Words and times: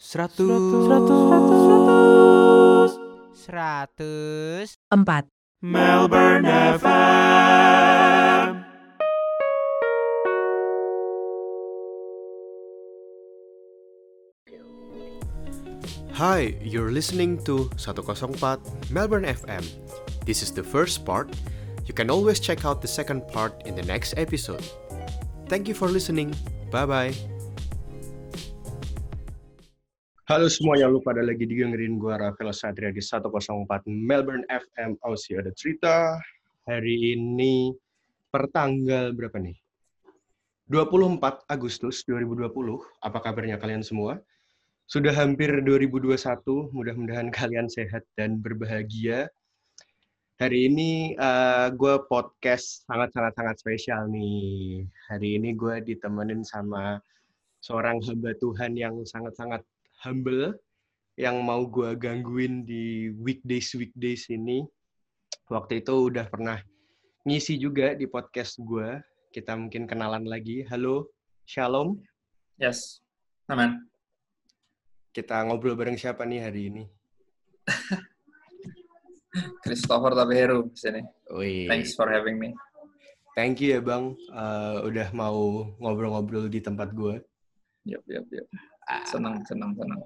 Seratus. 0.00 0.88
Seratus. 0.88 2.90
Seratus. 3.36 4.80
Empat. 4.88 5.28
Melbourne 5.60 6.48
FM. 6.48 8.64
Hi, 16.16 16.56
you're 16.64 16.88
listening 16.88 17.36
to 17.44 17.68
104 17.76 18.40
Melbourne 18.88 19.28
FM. 19.28 19.60
This 20.24 20.40
is 20.40 20.48
the 20.48 20.64
first 20.64 21.04
part. 21.04 21.28
You 21.84 21.92
can 21.92 22.08
always 22.08 22.40
check 22.40 22.64
out 22.64 22.80
the 22.80 22.88
second 22.88 23.28
part 23.28 23.52
in 23.68 23.76
the 23.76 23.84
next 23.84 24.16
episode. 24.16 24.64
Thank 25.52 25.68
you 25.68 25.76
for 25.76 25.92
listening. 25.92 26.32
Bye 26.72 26.88
bye. 26.88 27.12
Halo 30.30 30.46
semuanya, 30.46 30.86
lu 30.86 31.02
pada 31.02 31.26
lagi 31.26 31.42
dengerin 31.42 31.98
gua 31.98 32.14
Rafael 32.14 32.54
Satria 32.54 32.94
di 32.94 33.02
104 33.02 33.66
Melbourne 33.90 34.46
FM 34.46 34.94
Aussie 35.02 35.34
ada 35.34 35.50
cerita. 35.50 36.22
Hari 36.70 37.18
ini 37.18 37.74
pertanggal 38.30 39.10
berapa 39.10 39.42
nih? 39.42 39.58
24 40.70 41.50
Agustus 41.50 42.06
2020. 42.06 42.46
Apa 43.02 43.18
kabarnya 43.18 43.58
kalian 43.58 43.82
semua? 43.82 44.22
Sudah 44.86 45.10
hampir 45.10 45.50
2021, 45.66 46.14
mudah-mudahan 46.78 47.26
kalian 47.34 47.66
sehat 47.66 48.06
dan 48.14 48.38
berbahagia. 48.38 49.26
Hari 50.38 50.70
ini 50.70 51.18
uh, 51.18 51.74
gue 51.74 52.06
podcast 52.06 52.86
sangat-sangat-sangat 52.86 53.58
spesial 53.58 54.06
nih. 54.06 54.86
Hari 55.10 55.42
ini 55.42 55.58
gue 55.58 55.82
ditemenin 55.82 56.46
sama 56.46 57.02
seorang 57.58 57.98
hamba 58.06 58.30
Tuhan 58.38 58.78
yang 58.78 58.94
sangat-sangat 59.02 59.66
humble, 60.00 60.56
yang 61.20 61.44
mau 61.44 61.68
gue 61.68 61.92
gangguin 62.00 62.64
di 62.64 63.12
weekdays-weekdays 63.20 64.32
ini. 64.32 64.64
Waktu 65.52 65.84
itu 65.84 66.08
udah 66.08 66.24
pernah 66.30 66.58
ngisi 67.28 67.60
juga 67.60 67.92
di 67.92 68.08
podcast 68.08 68.56
gue. 68.64 68.96
Kita 69.30 69.54
mungkin 69.54 69.84
kenalan 69.84 70.24
lagi. 70.24 70.64
Halo, 70.66 71.12
Shalom. 71.44 72.00
Yes, 72.56 73.04
aman. 73.50 73.84
Kita 75.10 75.42
ngobrol 75.44 75.76
bareng 75.76 75.98
siapa 75.98 76.24
nih 76.24 76.40
hari 76.40 76.70
ini? 76.72 76.84
Christopher 79.62 80.16
Tabeheru 80.16 80.70
di 80.70 80.78
sini. 80.78 81.02
Thanks 81.68 81.94
for 81.94 82.10
having 82.10 82.38
me. 82.40 82.54
Thank 83.38 83.62
you 83.62 83.78
ya 83.78 83.80
Bang, 83.82 84.18
uh, 84.34 84.82
udah 84.82 85.14
mau 85.14 85.70
ngobrol-ngobrol 85.78 86.50
di 86.50 86.58
tempat 86.58 86.90
gue. 86.90 87.22
Yap, 87.86 88.02
yap, 88.10 88.26
yap. 88.28 88.46
Senang, 89.06 89.38
senang, 89.46 89.70
senang. 89.78 90.02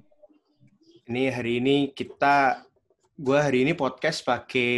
Ini 1.09 1.33
hari 1.33 1.57
ini 1.57 1.77
kita, 1.97 2.61
gue 3.17 3.39
hari 3.41 3.65
ini 3.65 3.73
podcast 3.73 4.21
pakai 4.21 4.73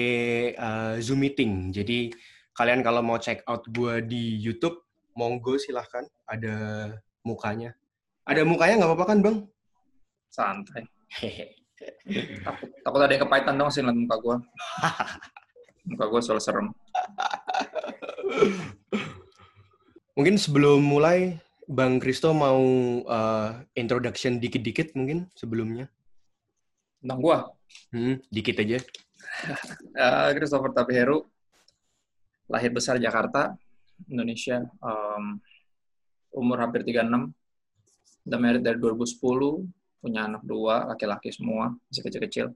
uh, 0.55 0.95
Zoom 1.03 1.27
meeting. 1.27 1.75
Jadi 1.75 2.15
kalian 2.55 2.87
kalau 2.87 3.03
mau 3.03 3.19
check 3.19 3.43
out 3.51 3.67
gue 3.67 4.07
di 4.07 4.39
YouTube, 4.39 4.79
monggo 5.19 5.59
silahkan. 5.59 6.07
Ada 6.23 6.55
mukanya. 7.27 7.75
Ada 8.23 8.47
mukanya 8.47 8.79
nggak 8.79 8.91
apa-apa 8.95 9.07
kan 9.11 9.19
Bang? 9.23 9.37
Santai. 10.31 10.87
Takut, 12.41 12.73
takut 12.81 13.01
ada 13.05 13.13
yang 13.13 13.29
kepahitan 13.29 13.61
dong 13.61 13.69
sih 13.69 13.85
ngeliat 13.85 14.01
muka 14.01 14.17
gue. 14.17 14.37
muka 15.93 16.05
gue 16.09 16.21
soal 16.25 16.41
serem. 16.41 16.73
Mungkin 20.17 20.41
sebelum 20.41 20.81
mulai, 20.81 21.37
Bang 21.67 21.99
Kristo 21.99 22.31
mau 22.31 22.63
uh, 23.03 23.51
introduction 23.75 24.39
dikit-dikit 24.39 24.95
mungkin 24.95 25.27
sebelumnya? 25.35 25.91
Tentang 27.03 27.21
gue, 27.23 27.39
Hmm, 27.91 28.23
dikit 28.31 28.63
aja. 28.63 28.79
uh, 29.99 30.31
Christopher 30.39 30.71
Tabeheru, 30.71 31.27
lahir 32.47 32.71
besar 32.71 33.03
Jakarta, 33.03 33.59
Indonesia, 34.07 34.63
um, 34.79 35.43
umur 36.31 36.63
hampir 36.63 36.87
36, 36.87 37.35
udah 38.31 38.39
married 38.39 38.63
dari 38.63 38.79
2010, 38.79 39.67
punya 39.99 40.31
anak 40.31 40.47
dua, 40.47 40.87
laki-laki 40.95 41.35
semua, 41.35 41.75
masih 41.91 42.07
kecil-kecil. 42.07 42.47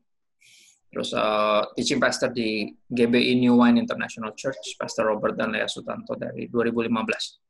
Terus 0.90 1.10
uh, 1.14 1.66
teaching 1.74 1.98
pastor 1.98 2.30
di 2.30 2.70
GBI 2.86 3.38
New 3.42 3.58
Wine 3.58 3.78
International 3.78 4.34
Church, 4.34 4.78
Pastor 4.78 5.10
Robert 5.10 5.38
dan 5.38 5.54
Lea 5.54 5.66
Sutanto 5.66 6.14
dari 6.14 6.46
2015. 6.46 7.49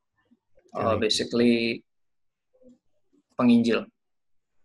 Uh, 0.70 0.94
basically 1.02 1.82
penginjil 3.34 3.82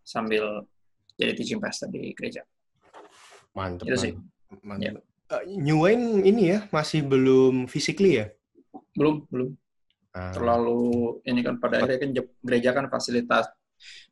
sambil 0.05 0.69
jadi 1.17 1.33
teaching 1.33 1.57
pastor 1.57 1.89
di 1.89 2.13
gereja. 2.13 2.45
Mantep. 3.57 3.89
Itu 3.89 3.97
sih. 3.97 4.13
mantep. 4.61 5.01
Mantep. 5.01 5.03
Uh, 5.25 5.41
New 5.57 5.81
Wine 5.81 6.21
ini 6.21 6.53
ya 6.53 6.59
masih 6.69 7.01
belum 7.01 7.65
physically 7.65 8.21
ya? 8.21 8.29
Belum, 8.93 9.25
belum. 9.33 9.57
Ah. 10.15 10.31
terlalu 10.31 11.19
ini 11.27 11.43
kan 11.43 11.59
pada 11.59 11.83
akhirnya 11.83 11.99
kan 11.99 12.09
gereja 12.39 12.71
kan 12.71 12.87
fasilitas 12.87 13.51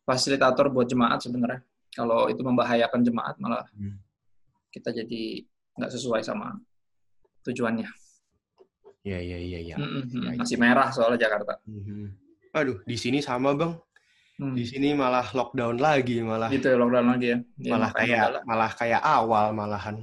fasilitator 0.03 0.68
buat 0.68 0.84
jemaat 0.84 1.24
sebenarnya 1.24 1.64
kalau 1.96 2.28
itu 2.28 2.44
membahayakan 2.44 3.08
jemaat 3.08 3.40
malah 3.40 3.64
Hmm. 3.72 3.96
kita 4.68 4.92
jadi 4.92 5.48
nggak 5.80 5.92
sesuai 5.96 6.20
sama 6.28 6.59
tujuannya 7.48 7.88
Iya 9.03 9.19
iya 9.19 9.38
iya 9.38 9.59
iya. 9.59 9.75
Mm-mm, 9.75 10.40
masih 10.40 10.56
merah 10.56 10.88
soalnya 10.90 11.28
Jakarta 11.28 11.59
Mhm. 11.68 12.16
Aduh, 12.56 12.80
di 12.88 12.96
sini 12.96 13.19
sama 13.19 13.52
bang. 13.58 13.74
Hmm, 14.38 14.53
Di 14.58 14.66
sini 14.66 14.94
malah 14.97 15.30
lockdown 15.30 15.78
lagi, 15.78 16.22
malah 16.22 16.50
gitu 16.50 16.69
ya 16.69 16.78
lockdown 16.78 17.06
lagi 17.14 17.28
ya 17.34 17.38
Ya, 17.62 17.72
malah 17.78 17.90
makanya 17.94 18.18
kayak 18.18 18.46
malah 18.50 18.72
kayak 18.74 19.02
awal 19.03 19.46
malahan. 19.53 19.97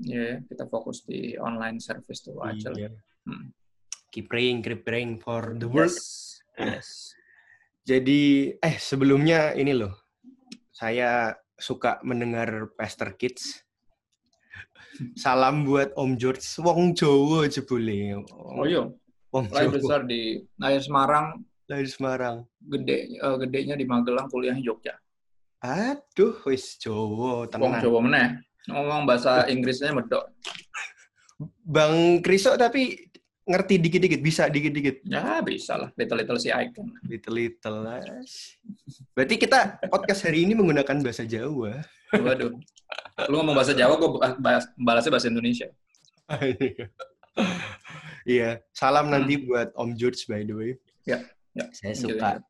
ya 0.00 0.38
kita 0.46 0.64
fokus 0.70 1.02
di 1.02 1.34
online 1.36 1.80
service 1.82 2.22
tuh 2.22 2.38
aja 2.40 2.70
lah. 2.72 2.78
Iya. 2.78 2.90
Hmm. 3.26 3.50
Keep 4.12 4.26
praying, 4.30 4.58
keep 4.62 4.80
praying 4.86 5.18
for 5.18 5.56
the 5.56 5.66
world. 5.66 5.90
yes 5.92 6.40
yes 6.56 6.88
Jadi, 7.86 8.50
eh 8.58 8.76
sebelumnya 8.82 9.54
ini 9.54 9.70
loh, 9.70 9.94
saya 10.74 11.30
suka 11.54 12.02
mendengar 12.02 12.74
Pastor 12.74 13.14
Kids. 13.14 13.62
Salam 15.14 15.64
buat 15.68 15.92
Om 15.94 16.16
George, 16.16 16.42
Wong 16.60 16.96
Jowo 16.96 17.44
jebule. 17.48 18.20
oh 18.30 18.64
iya 18.64 18.88
Wong 19.34 19.50
lahir 19.52 19.70
besar 19.74 20.04
di 20.08 20.40
lahir 20.56 20.80
Semarang 20.80 21.42
lahir 21.66 21.88
Semarang. 21.90 22.46
gede 22.62 23.18
eh, 23.18 23.36
gedenya 23.42 23.74
di 23.76 23.84
Magelang 23.84 24.30
kuliahnya 24.30 24.62
Jogja 24.64 24.94
Aduh, 25.60 26.36
wis 26.46 26.78
Jowo, 26.78 27.44
Wong 27.44 27.50
tenang. 27.50 27.82
Jawa 27.82 27.98
meneh 28.00 28.28
ngomong 28.66 29.04
bahasa 29.06 29.44
Inggrisnya 29.50 29.92
medok 29.92 30.30
Bang 31.66 32.24
Kriso 32.24 32.56
tapi 32.56 33.06
ngerti 33.46 33.78
dikit-dikit, 33.78 34.20
bisa 34.26 34.50
dikit-dikit. 34.50 35.06
Ya 35.06 35.38
bisa 35.38 35.78
lah, 35.78 35.94
little-little 35.94 36.34
si 36.34 36.50
icon. 36.50 36.90
Little-little. 37.06 37.78
Berarti 39.14 39.34
kita 39.38 39.78
podcast 39.86 40.26
hari 40.26 40.42
ini 40.42 40.58
menggunakan 40.58 40.98
bahasa 40.98 41.22
Jawa. 41.22 41.78
Waduh. 42.10 42.58
Lu 43.24 43.40
ngomong 43.40 43.56
bahasa 43.56 43.72
Jawa, 43.72 43.96
gue 43.96 44.10
balasnya 44.76 45.12
bahasa 45.12 45.28
Indonesia. 45.32 45.68
Iya, 48.26 48.58
salam 48.74 49.06
nanti 49.06 49.38
buat 49.38 49.70
Om 49.78 49.94
George 49.94 50.26
by 50.26 50.42
the 50.42 50.50
way. 50.50 50.70
Ya, 51.06 51.22
ya. 51.54 51.70
Saya 51.70 51.94
suka. 51.94 52.42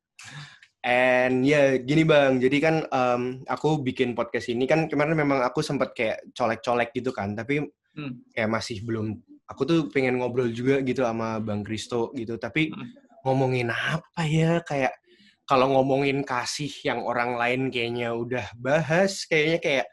And 0.81 1.44
ya 1.44 1.77
gini 1.77 2.00
bang, 2.00 2.41
jadi 2.41 2.56
kan 2.65 2.77
em, 2.88 3.22
aku 3.44 3.84
bikin 3.84 4.16
podcast 4.16 4.49
ini 4.49 4.65
kan 4.65 4.88
kemarin 4.88 5.12
memang 5.12 5.44
aku 5.44 5.60
sempat 5.60 5.93
kayak 5.93 6.32
colek-colek 6.32 6.97
gitu 6.97 7.12
kan, 7.12 7.37
tapi 7.37 7.60
Hmm. 7.93 8.25
kayak 8.33 8.48
masih 8.48 8.88
belum. 8.88 9.21
Aku 9.53 9.69
tuh 9.69 9.93
pengen 9.93 10.16
ngobrol 10.16 10.48
juga 10.48 10.81
gitu 10.81 11.04
sama 11.04 11.44
Bang 11.44 11.60
Kristo 11.60 12.09
gitu, 12.16 12.41
tapi 12.41 12.72
Hmm. 12.72 12.97
ngomongin 13.28 13.69
apa 13.69 14.25
ya 14.25 14.65
kayak 14.65 14.97
kalau 15.44 15.77
ngomongin 15.77 16.25
kasih 16.25 16.72
yang 16.88 17.04
orang 17.04 17.37
lain 17.37 17.69
kayaknya 17.69 18.16
udah 18.16 18.48
bahas, 18.56 19.28
kayaknya 19.28 19.60
kayak 19.60 19.86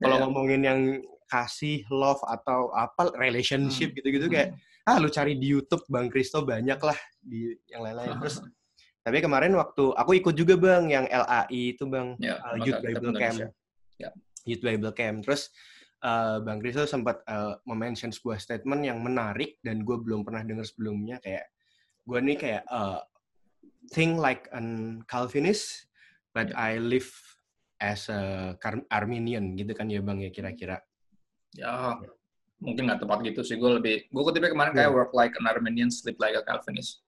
kalau 0.00 0.16
Ya. 0.16 0.22
ngomongin 0.24 0.60
yang 0.64 0.80
kasih, 1.30 1.86
love 1.92 2.18
atau 2.26 2.72
apa 2.74 3.14
relationship 3.14 3.92
Hmm. 3.94 3.96
gitu-gitu 4.02 4.26
kayak 4.26 4.56
ah 4.88 4.98
lu 4.98 5.06
cari 5.06 5.38
di 5.38 5.46
YouTube 5.52 5.84
Bang 5.86 6.10
Kristo 6.10 6.42
banyak 6.42 6.80
lah 6.80 6.98
di 7.22 7.54
yang 7.70 7.84
lain-lain. 7.86 8.18
Terus 8.18 8.40
tapi 9.06 9.22
kemarin 9.22 9.54
waktu 9.54 9.94
aku 9.94 10.18
ikut 10.18 10.34
juga 10.34 10.58
Bang 10.58 10.90
yang 10.90 11.06
LAI 11.06 11.76
itu 11.76 11.86
Bang 11.86 12.18
Ya, 12.18 12.40
uh, 12.42 12.58
Youth 12.58 12.82
Bible 12.82 13.14
Camp. 13.14 13.38
Ya. 14.00 14.10
Youth 14.48 14.64
Bible 14.64 14.90
Camp. 14.96 15.22
Terus 15.22 15.52
uh, 16.02 16.40
Bang 16.42 16.58
Kristo 16.58 16.88
sempat 16.88 17.20
uh, 17.28 17.60
mention 17.68 18.10
sebuah 18.10 18.40
statement 18.40 18.82
yang 18.82 18.98
menarik 19.04 19.60
dan 19.62 19.84
gue 19.84 19.94
belum 20.00 20.24
pernah 20.26 20.42
dengar 20.42 20.64
sebelumnya 20.66 21.20
kayak 21.22 21.46
gue 22.08 22.18
nih 22.18 22.36
kayak 22.40 22.62
uh, 22.72 22.98
think 23.92 24.16
like 24.18 24.48
an 24.56 25.00
Calvinist 25.06 25.86
but 26.32 26.50
I 26.56 26.80
live 26.80 27.08
as 27.80 28.12
a 28.12 28.54
Arminian 28.92 29.56
gitu 29.56 29.72
kan 29.72 29.88
ya 29.88 30.04
Bang 30.04 30.20
ya 30.20 30.28
kira-kira. 30.28 30.78
Ya, 31.56 31.96
mungkin 32.60 32.86
nggak 32.86 33.00
tepat 33.02 33.18
gitu 33.26 33.40
sih. 33.42 33.56
Gue 33.56 33.80
lebih, 33.80 34.06
gue 34.06 34.22
kutipnya 34.22 34.52
kemarin 34.52 34.76
kayak 34.76 34.92
Ya. 34.92 34.94
work 34.94 35.10
like 35.16 35.32
an 35.34 35.48
Armenian, 35.48 35.88
sleep 35.88 36.20
like 36.20 36.36
a 36.36 36.44
Calvinist. 36.44 37.00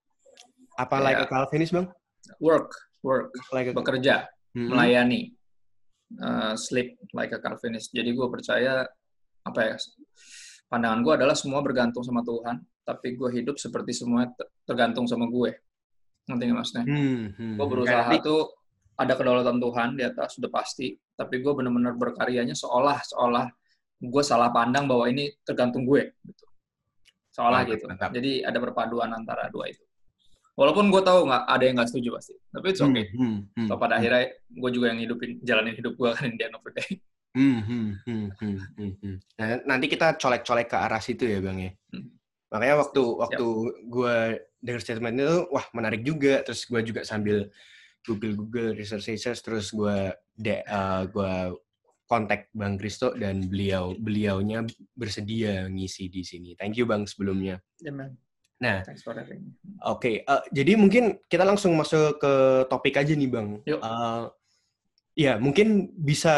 Apa 0.80 0.98
like 0.98 1.20
a 1.20 1.28
Calvinist 1.28 1.76
Bang? 1.76 1.92
Work, 2.40 2.72
work, 3.04 3.30
Like 3.52 3.70
a 3.70 3.76
bekerja, 3.76 4.26
Mm-mm. 4.56 4.72
melayani. 4.72 5.36
uh, 6.12 6.52
sleep 6.56 7.00
like 7.16 7.32
a 7.32 7.40
Calvinist. 7.40 7.88
Jadi 7.92 8.12
gue 8.12 8.28
percaya 8.28 8.84
apa 9.44 9.60
ya? 9.64 9.76
Pandangan 10.68 11.00
gue 11.00 11.12
adalah 11.16 11.32
semua 11.32 11.64
bergantung 11.64 12.04
sama 12.04 12.20
Tuhan, 12.20 12.60
tapi 12.84 13.16
gue 13.16 13.28
hidup 13.32 13.56
seperti 13.56 13.96
semua 13.96 14.28
tergantung 14.64 15.08
sama 15.08 15.24
gue. 15.28 15.56
Nanti 16.28 16.52
maksudnya? 16.52 16.84
Hmm, 16.84 17.32
hmm. 17.32 17.56
Gue 17.56 17.66
berusaha 17.68 18.12
tuh 18.20 18.44
ada 18.96 19.12
kedaulatan 19.16 19.58
Tuhan 19.58 19.88
di 19.96 20.04
atas 20.04 20.36
sudah 20.36 20.50
pasti, 20.52 20.94
tapi 21.16 21.40
gue 21.40 21.52
benar-benar 21.52 21.96
berkaryanya 21.96 22.52
seolah 22.52 23.00
seolah 23.02 23.48
gue 24.02 24.22
salah 24.26 24.50
pandang 24.50 24.90
bahwa 24.90 25.06
ini 25.06 25.30
tergantung 25.46 25.86
gue. 25.86 26.10
Gitu. 26.26 26.44
Seolah 27.32 27.64
Mantap, 27.64 27.72
gitu. 27.72 27.84
mantap. 27.88 28.10
Jadi 28.12 28.32
ada 28.44 28.58
perpaduan 28.60 29.10
antara 29.14 29.48
dua 29.48 29.70
itu. 29.72 29.80
Walaupun 30.52 30.92
gue 30.92 31.00
tahu 31.00 31.24
nggak 31.32 31.44
ada 31.48 31.64
yang 31.64 31.74
nggak 31.80 31.88
setuju 31.88 32.08
pasti, 32.20 32.34
tapi 32.52 32.66
it's 32.76 32.82
okay. 32.84 33.08
Hmm, 33.16 33.48
hmm, 33.56 33.68
So, 33.72 33.80
pada 33.80 33.96
akhirnya 33.96 34.36
gue 34.52 34.70
juga 34.76 34.92
yang 34.92 35.00
hidupin 35.00 35.40
jalanin 35.40 35.72
hidup 35.72 35.96
gue 35.96 36.10
kan 36.12 36.28
the 36.36 36.44
end 36.44 36.52
of 36.52 36.60
the 36.60 36.72
day. 36.76 36.90
Hmm, 37.32 37.64
hmm, 37.64 37.88
hmm, 38.04 38.26
hmm, 38.36 38.56
hmm, 38.76 38.92
hmm. 39.00 39.16
Nah, 39.40 39.46
nanti 39.64 39.88
kita 39.88 40.20
colek-colek 40.20 40.68
ke 40.68 40.76
arah 40.76 41.00
situ 41.00 41.24
ya 41.24 41.40
bang 41.40 41.56
ya. 41.56 41.70
Hmm. 41.96 42.12
Makanya 42.52 42.76
waktu 42.84 43.02
waktu 43.16 43.46
gue 43.88 44.16
denger 44.60 44.80
statement 44.84 45.16
itu, 45.16 45.36
wah 45.48 45.64
menarik 45.72 46.04
juga. 46.04 46.44
Terus 46.44 46.68
gue 46.68 46.80
juga 46.84 47.00
sambil 47.08 47.48
google 48.02 48.34
google 48.34 48.70
research 48.74 49.06
research 49.10 49.40
terus 49.42 49.70
gue 49.70 50.10
de 50.34 50.62
uh, 50.66 51.06
gue 51.06 51.32
kontak 52.12 52.52
bang 52.52 52.76
Kristo 52.76 53.16
dan 53.16 53.48
beliau 53.48 53.96
beliaunya 53.96 54.68
bersedia 54.92 55.64
ngisi 55.72 56.12
di 56.12 56.20
sini. 56.20 56.52
Thank 56.60 56.76
you 56.76 56.84
bang 56.84 57.08
sebelumnya. 57.08 57.56
Yeah, 57.80 57.96
man. 57.96 58.20
Nah, 58.62 58.78
Thanks 58.86 59.02
for 59.02 59.16
having 59.18 59.42
me. 59.42 59.50
Oke, 59.82 60.22
eh, 60.22 60.42
jadi 60.54 60.78
mungkin 60.78 61.18
kita 61.26 61.42
langsung 61.42 61.74
masuk 61.74 62.22
ke 62.22 62.32
topik 62.70 62.94
aja 62.94 63.10
nih, 63.10 63.26
Bang. 63.26 63.58
Yuk. 63.66 63.82
Eh, 63.82 64.24
ya, 65.18 65.34
mungkin 65.42 65.90
bisa, 65.98 66.30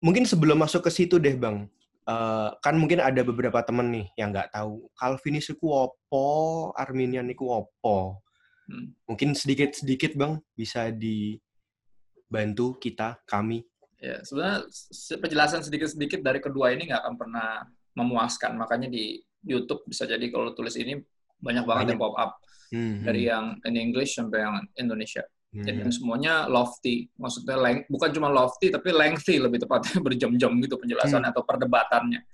mungkin 0.00 0.24
sebelum 0.24 0.56
masuk 0.64 0.88
ke 0.88 0.90
situ 0.94 1.20
deh, 1.20 1.36
Bang. 1.36 1.68
Eh, 2.08 2.48
kan 2.64 2.74
mungkin 2.80 3.04
ada 3.04 3.20
beberapa 3.20 3.60
temen 3.60 3.92
nih 3.92 4.06
yang 4.16 4.32
nggak 4.32 4.48
tahu 4.48 4.88
Calvinis 4.96 5.52
iku 5.52 5.92
opo, 5.92 6.28
Arminian 6.72 7.28
iku 7.28 7.52
opo. 7.52 8.24
Hmm. 8.64 8.94
Mungkin 9.04 9.34
sedikit-sedikit, 9.34 10.14
Bang, 10.14 10.38
bisa 10.52 10.88
dibantu 10.88 12.76
kita, 12.76 13.18
kami. 13.24 13.62
Ya, 13.96 14.18
sebenarnya 14.20 14.66
se- 14.68 15.14
penjelasan 15.14 15.62
sedikit-sedikit 15.62 16.20
dari 16.20 16.38
kedua 16.38 16.70
ini 16.70 16.86
nggak 16.86 17.00
akan 17.00 17.14
pernah 17.16 17.48
memuaskan. 17.92 18.56
Makanya 18.56 18.86
di 18.86 19.14
YouTube 19.42 19.82
bisa 19.84 20.02
jadi 20.04 20.22
kalau 20.26 20.50
tulis 20.52 20.74
ini 20.74 20.98
banyak 21.36 21.62
banget 21.62 21.86
Banyak. 21.86 21.92
yang 21.92 22.00
pop 22.00 22.16
up 22.16 22.32
Hmm, 22.72 23.04
dari 23.04 23.26
hmm, 23.26 23.30
yang 23.30 23.44
in 23.62 23.74
English 23.76 24.16
sampai 24.16 24.40
yang 24.40 24.56
Indonesia. 24.74 25.20
hmm. 25.52 25.62
Dan 25.62 25.92
semuanya 25.92 26.48
lofty, 26.48 27.12
maksudnya 27.14 27.54
leng- 27.54 27.84
bukan 27.84 28.10
cuma 28.10 28.26
lofty 28.26 28.70
tapi 28.70 28.88
lengthy 28.90 29.36
lebih 29.36 29.60
tepatnya 29.60 30.00
berjam-jam 30.06 30.50
gitu 30.56 30.74
penjelasan 30.76 31.20
atau 31.22 31.44
perdebatannya. 31.44 32.24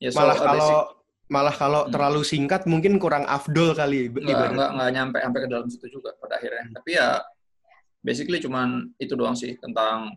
Ya, 0.00 0.08
so, 0.08 0.18
Hmm. 0.18 0.24
Malah 0.24 0.36
kalau 0.40 0.56
basic- 0.56 0.88
malah 1.32 1.54
kalau 1.56 1.88
Hmm. 1.88 1.92
terlalu 1.92 2.20
singkat 2.20 2.68
mungkin 2.68 3.00
kurang 3.00 3.24
afdol 3.24 3.72
kali 3.72 4.12
nggak 4.12 4.52
nggak 4.54 4.70
nggak 4.76 4.90
nyampe 4.92 5.16
sampai 5.24 5.40
ke 5.40 5.48
dalam 5.48 5.66
situ 5.72 5.86
juga 5.88 6.12
pada 6.20 6.36
akhirnya. 6.36 6.64
Tapi 6.76 6.90
ya 6.94 7.08
basically 8.04 8.38
cuman 8.44 8.92
itu 9.00 9.16
doang 9.16 9.32
sih 9.32 9.56
tentang 9.56 10.12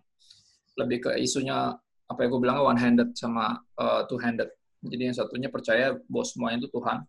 lebih 0.76 1.08
ke 1.08 1.12
isunya 1.18 1.72
apa 2.08 2.20
yang 2.24 2.30
gue 2.36 2.42
bilang 2.44 2.58
one 2.60 2.80
handed 2.80 3.16
sama 3.16 3.60
uh, 3.80 4.04
two 4.08 4.20
handed. 4.20 4.52
Jadi 4.84 5.12
yang 5.12 5.16
satunya 5.16 5.50
percaya 5.52 5.96
bahwa 6.08 6.26
semuanya 6.28 6.64
itu 6.64 6.70
Tuhan. 6.72 7.04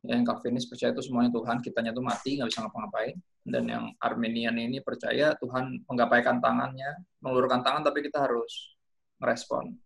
Yang 0.00 0.20
Calvinis 0.32 0.64
percaya 0.64 0.90
itu 0.96 1.02
semuanya 1.04 1.28
Tuhan, 1.28 1.60
kitanya 1.60 1.92
tuh 1.92 2.00
mati 2.00 2.40
nggak 2.40 2.48
bisa 2.48 2.64
ngapa-ngapain. 2.64 3.16
Dan 3.44 3.64
yang 3.68 3.84
Armenian 4.00 4.56
ini 4.56 4.80
percaya 4.80 5.36
Tuhan 5.36 5.84
menggapaikan 5.84 6.40
tangannya, 6.40 7.04
mengulurkan 7.20 7.60
tangan 7.60 7.84
tapi 7.84 8.04
kita 8.04 8.24
harus 8.24 8.76
merespon. 9.20 9.76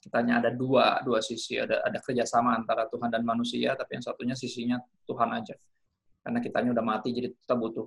Kitanya 0.00 0.40
ada 0.40 0.48
dua 0.48 1.04
dua 1.04 1.20
sisi, 1.20 1.60
ada 1.60 1.84
ada 1.84 2.00
kerjasama 2.00 2.56
antara 2.56 2.88
Tuhan 2.88 3.12
dan 3.12 3.20
manusia, 3.20 3.76
tapi 3.76 4.00
yang 4.00 4.04
satunya 4.04 4.32
sisinya 4.32 4.80
Tuhan 5.04 5.28
aja 5.36 5.54
karena 6.20 6.38
kitanya 6.40 6.70
udah 6.76 6.84
mati 6.84 7.08
jadi 7.16 7.32
kita 7.32 7.54
butuh 7.56 7.86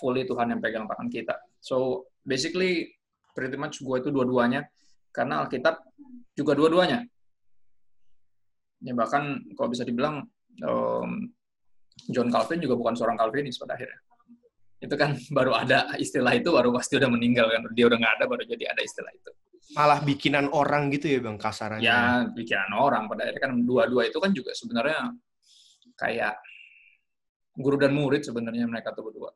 fully 0.00 0.28
Tuhan 0.28 0.52
yang 0.52 0.60
pegang 0.60 0.84
tangan 0.84 1.08
kita. 1.08 1.34
So 1.62 2.08
basically 2.20 2.92
pretty 3.32 3.56
much 3.56 3.80
gue 3.80 3.96
itu 4.00 4.10
dua-duanya 4.12 4.68
karena 5.14 5.44
Alkitab 5.44 5.80
juga 6.36 6.52
dua-duanya. 6.52 7.06
Ya 8.84 8.92
bahkan 8.92 9.40
kalau 9.56 9.68
bisa 9.72 9.86
dibilang 9.86 10.28
um, 10.60 11.32
John 12.10 12.28
Calvin 12.28 12.60
juga 12.60 12.76
bukan 12.76 12.94
seorang 12.98 13.16
Calvinis 13.16 13.56
pada 13.56 13.78
akhirnya. 13.78 14.00
Itu 14.82 14.94
kan 15.00 15.16
baru 15.36 15.56
ada 15.56 15.96
istilah 15.96 16.34
itu 16.36 16.52
baru 16.52 16.74
pasti 16.74 17.00
udah 17.00 17.08
meninggal 17.08 17.48
kan. 17.48 17.64
Dia 17.72 17.88
udah 17.88 17.98
nggak 17.98 18.14
ada 18.20 18.24
baru 18.28 18.42
jadi 18.44 18.74
ada 18.74 18.82
istilah 18.84 19.12
itu. 19.14 19.30
Malah 19.72 20.04
bikinan 20.04 20.52
orang 20.52 20.92
gitu 20.92 21.08
ya, 21.08 21.18
Bang, 21.24 21.40
kasarannya. 21.40 21.82
Ya 21.82 22.28
pikiran 22.28 22.76
orang 22.76 23.08
pada 23.08 23.24
akhirnya 23.24 23.42
kan 23.48 23.52
dua-dua 23.64 24.04
itu 24.04 24.18
kan 24.20 24.30
juga 24.36 24.52
sebenarnya 24.52 25.16
kayak 25.96 26.36
guru 27.56 27.80
dan 27.80 27.96
murid 27.96 28.20
sebenarnya 28.26 28.68
mereka 28.68 28.92
tuh 28.92 29.08
berdua. 29.08 29.32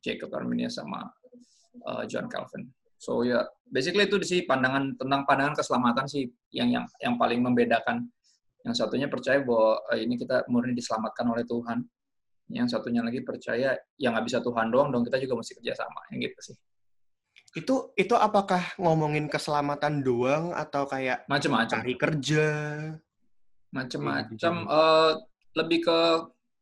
Jacob 0.00 0.32
Arminius 0.32 0.80
sama 0.80 1.08
uh, 1.84 2.04
John 2.08 2.28
Calvin. 2.28 2.68
So 3.00 3.24
ya, 3.24 3.44
basically 3.64 4.04
itu 4.04 4.20
sih 4.20 4.44
pandangan 4.44 4.96
tentang 5.00 5.24
pandangan 5.24 5.56
keselamatan 5.56 6.04
sih 6.04 6.28
yang 6.52 6.68
yang 6.68 6.84
yang 7.00 7.14
paling 7.16 7.40
membedakan. 7.40 8.04
Yang 8.60 8.84
satunya 8.84 9.08
percaya 9.08 9.40
bahwa 9.40 9.80
eh, 9.96 10.04
ini 10.04 10.20
kita 10.20 10.44
murni 10.52 10.76
diselamatkan 10.76 11.24
oleh 11.32 11.48
Tuhan. 11.48 11.80
Yang 12.52 12.76
satunya 12.76 13.00
lagi 13.00 13.24
percaya 13.24 13.72
yang 13.96 14.12
nggak 14.12 14.26
bisa 14.28 14.38
Tuhan 14.44 14.68
doang, 14.68 14.92
dong 14.92 15.08
kita 15.08 15.16
juga 15.16 15.40
mesti 15.40 15.52
kerjasama. 15.56 16.00
Yang 16.12 16.18
gitu 16.28 16.52
sih. 16.52 16.56
Itu 17.50 17.90
itu 17.94 18.14
apakah 18.14 18.78
ngomongin 18.78 19.26
keselamatan 19.26 20.06
doang 20.06 20.54
atau 20.54 20.86
kayak 20.86 21.26
Macam-macam. 21.26 21.82
cari 21.82 21.94
kerja? 21.98 22.46
Macam-macam. 23.70 24.54
eh, 24.66 25.10
lebih 25.54 25.78
ke 25.82 25.98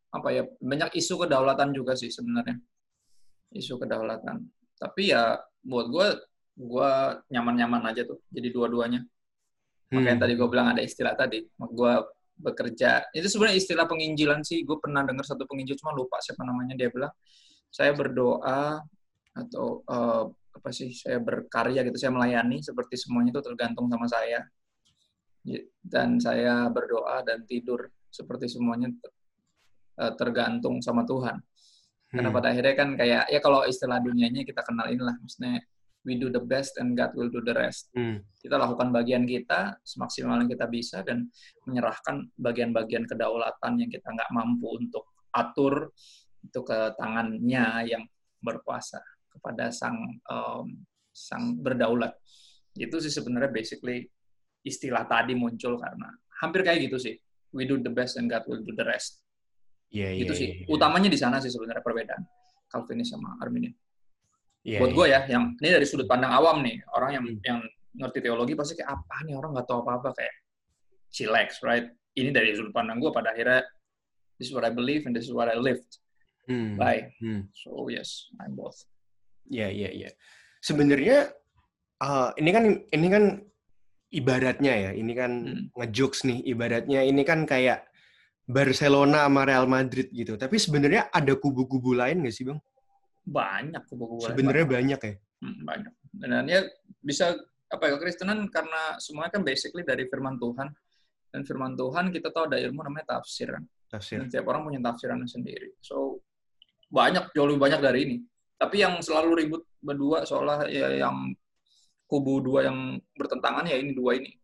apa 0.08 0.29
ya? 0.32 0.43
Banyak 0.61 0.96
isu 0.96 1.20
kedaulatan 1.20 1.73
juga 1.73 1.93
sih 1.93 2.08
sebenarnya. 2.08 2.56
Isu 3.52 3.76
kedaulatan. 3.76 4.44
Tapi 4.76 5.12
ya 5.12 5.37
buat 5.61 5.88
gue, 5.88 6.06
gue 6.56 6.91
nyaman-nyaman 7.32 7.84
aja 7.88 8.05
tuh. 8.05 8.20
Jadi 8.29 8.49
dua-duanya. 8.49 9.00
Makanya 9.88 10.17
Hmm. 10.17 10.23
tadi 10.25 10.32
gue 10.37 10.49
bilang 10.49 10.69
ada 10.73 10.81
istilah 10.81 11.17
tadi. 11.17 11.44
Gue 11.52 11.93
bekerja. 12.38 13.08
Itu 13.11 13.29
sebenarnya 13.29 13.56
istilah 13.56 13.84
penginjilan 13.84 14.44
sih. 14.44 14.64
Gue 14.64 14.76
pernah 14.76 15.00
dengar 15.02 15.25
satu 15.25 15.44
penginjil, 15.44 15.76
cuma 15.76 15.93
lupa 15.93 16.20
siapa 16.20 16.44
namanya. 16.44 16.76
Dia 16.76 16.93
bilang, 16.93 17.12
saya 17.69 17.93
berdoa 17.93 18.84
atau 19.32 19.81
eh, 19.84 20.25
apa 20.58 20.70
sih, 20.75 20.90
saya 20.90 21.22
berkarya 21.22 21.87
gitu, 21.87 21.96
saya 21.96 22.12
melayani 22.12 22.58
seperti 22.60 22.99
semuanya 22.99 23.31
itu 23.38 23.43
tergantung 23.46 23.86
sama 23.86 24.06
saya. 24.10 24.43
Dan 25.81 26.20
saya 26.20 26.69
berdoa 26.69 27.24
dan 27.24 27.46
tidur 27.48 27.88
seperti 28.10 28.50
semuanya 28.50 28.91
eh, 29.98 30.12
tergantung 30.15 30.79
sama 30.82 31.03
Tuhan. 31.06 31.38
Karena 32.08 32.31
Hmm. 32.31 32.36
pada 32.36 32.48
akhirnya 32.55 32.74
kan 32.79 32.88
kayak, 32.94 33.24
ya 33.31 33.41
kalau 33.43 33.67
istilah 33.67 33.98
dunianya 34.00 34.46
kita 34.46 34.62
kenal 34.62 34.86
inilah, 34.88 35.17
maksudnya 35.20 35.60
we 36.06 36.17
do 36.17 36.32
the 36.32 36.41
best 36.41 36.81
and 36.81 36.94
God 36.96 37.12
will 37.12 37.29
do 37.29 37.44
the 37.44 37.53
rest 37.53 37.91
Hmm. 37.93 38.24
kita 38.41 38.56
lakukan 38.56 38.88
bagian 38.94 39.27
kita 39.27 39.77
semaksimal 39.82 40.41
yang 40.41 40.50
kita 40.50 40.65
bisa 40.70 41.03
dan 41.03 41.29
menyerahkan 41.67 42.31
bagian-bagian 42.38 43.05
kedaulatan 43.05 43.72
yang 43.77 43.91
kita 43.91 44.08
nggak 44.08 44.31
mampu 44.32 44.79
untuk 44.79 45.05
atur 45.34 45.93
itu 46.41 46.60
ke 46.62 46.94
tangannya 46.96 47.93
yang 47.93 48.03
berkuasa 48.41 49.03
kepada 49.38 49.70
sang 49.70 49.96
um, 50.26 50.66
sang 51.14 51.56
berdaulat. 51.58 52.12
Itu 52.74 52.98
sih 52.98 53.10
sebenarnya 53.10 53.50
basically 53.54 54.06
istilah 54.66 55.06
tadi 55.06 55.32
muncul 55.38 55.78
karena 55.78 56.10
hampir 56.42 56.66
kayak 56.66 56.90
gitu 56.90 56.98
sih. 56.98 57.14
We 57.54 57.64
do 57.64 57.80
the 57.80 57.88
best 57.88 58.20
and 58.20 58.28
God 58.28 58.44
will 58.44 58.60
do 58.60 58.76
the 58.76 58.84
rest. 58.84 59.24
Iya, 59.88 60.12
iya, 60.12 60.20
itu 60.28 60.32
sih. 60.36 60.48
iya, 60.52 60.56
iya. 60.68 60.68
utamanya 60.68 61.08
di 61.08 61.16
sana 61.16 61.40
sih 61.40 61.48
sebenarnya 61.48 61.80
perbedaan 61.80 62.20
Calvinis 62.68 63.08
sama 63.08 63.40
Arminian. 63.40 63.72
Iya, 64.60 64.84
buat 64.84 64.92
iya. 64.92 64.98
gue 65.00 65.06
ya 65.08 65.20
yang 65.32 65.44
ini 65.56 65.68
dari 65.80 65.86
sudut 65.88 66.04
pandang 66.04 66.28
awam 66.34 66.60
nih. 66.60 66.76
Orang 66.92 67.10
yang 67.16 67.24
Hmm. 67.24 67.40
yang 67.40 67.58
ngerti 67.96 68.20
teologi 68.20 68.52
pasti 68.52 68.76
kayak 68.76 69.00
apa 69.00 69.16
nih? 69.24 69.34
Orang 69.38 69.56
nggak 69.56 69.64
tahu 69.64 69.80
apa 69.86 69.92
apa 69.96 70.08
kayak 70.12 70.34
chillax 71.08 71.64
right? 71.64 71.88
Ini 72.12 72.28
dari 72.34 72.52
sudut 72.52 72.74
pandang 72.76 73.00
gue 73.00 73.08
pada 73.08 73.32
akhirnya 73.32 73.64
this 74.36 74.50
is 74.50 74.54
what 74.54 74.68
I 74.68 74.72
believe 74.74 75.08
and 75.08 75.16
this 75.16 75.24
is 75.24 75.32
what 75.32 75.48
I 75.48 75.56
lived. 75.56 75.88
Hmm. 76.48 76.80
by 76.80 77.12
Hmm. 77.20 77.44
so 77.52 77.92
yes 77.92 78.32
I'm 78.40 78.56
both 78.56 78.80
Iya, 79.48 79.69
iya, 79.72 79.90
iya. 79.90 80.10
Sebenarnya 80.60 81.32
eh, 81.98 82.28
ini 82.38 82.50
kan 82.55 82.64
ini 82.94 83.06
kan 83.10 83.24
ibaratnya 84.08 84.72
ya, 84.72 84.90
ini 84.94 85.12
kan 85.12 85.32
Hmm. 85.44 85.64
ngejokes 85.74 86.24
nih, 86.24 86.38
ibaratnya 86.46 87.00
ini 87.05 87.22
kan 87.26 87.44
kayak 87.44 87.84
Barcelona 88.48 89.28
sama 89.28 89.44
Real 89.44 89.67
Madrid 89.69 90.08
gitu. 90.14 90.38
Tapi 90.40 90.56
sebenarnya 90.56 91.12
ada 91.12 91.34
kubu-kubu 91.36 91.93
lain 91.93 92.24
nggak 92.24 92.34
sih, 92.34 92.46
Bang? 92.48 92.60
banyak 93.28 93.82
kubu-kubu 93.93 94.24
lain, 94.24 94.31
Sebenarnya 94.32 94.67
banyak 94.67 95.00
ya. 95.05 95.14
Hmm, 95.44 95.58
banyak 95.62 95.93
dan 96.19 96.48
ya 96.50 96.64
bisa 97.05 97.36
apa 97.69 97.84
ya 97.84 98.00
kekristenan 98.00 98.48
karena 98.48 98.96
semuanya 98.98 99.38
kan 99.38 99.43
basically 99.44 99.84
dari 99.84 100.08
firman 100.08 100.40
Tuhan 100.40 100.72
dan 101.31 101.40
firman 101.44 101.76
Tuhan 101.76 102.08
kita 102.08 102.32
tahu 102.32 102.48
ada 102.48 102.56
ilmu 102.58 102.81
namanya 102.81 103.20
tafsir 103.20 103.52
kan 103.52 103.62
Tafsir. 103.88 104.20
Dan 104.20 104.28
setiap 104.28 104.48
orang 104.52 104.69
punya 104.69 104.81
tafsirannya 104.84 105.28
sendiri. 105.28 105.72
So 105.84 106.20
banyak 106.93 107.32
jauh 107.36 107.48
lebih 107.48 107.60
banyak 107.60 107.81
dari 107.81 107.98
ini. 108.05 108.17
Tapi 108.58 108.82
yang 108.82 108.98
selalu 108.98 109.31
ribut 109.38 109.62
berdua 109.79 110.27
seolah 110.27 110.67
ya 110.67 110.91
yang 110.98 111.31
kubu 112.10 112.43
dua 112.43 112.67
yang 112.67 112.98
bertentangan 113.15 113.65
ya 113.65 113.79
ini 113.79 113.94
dua 113.94 114.19
ini 114.19 114.34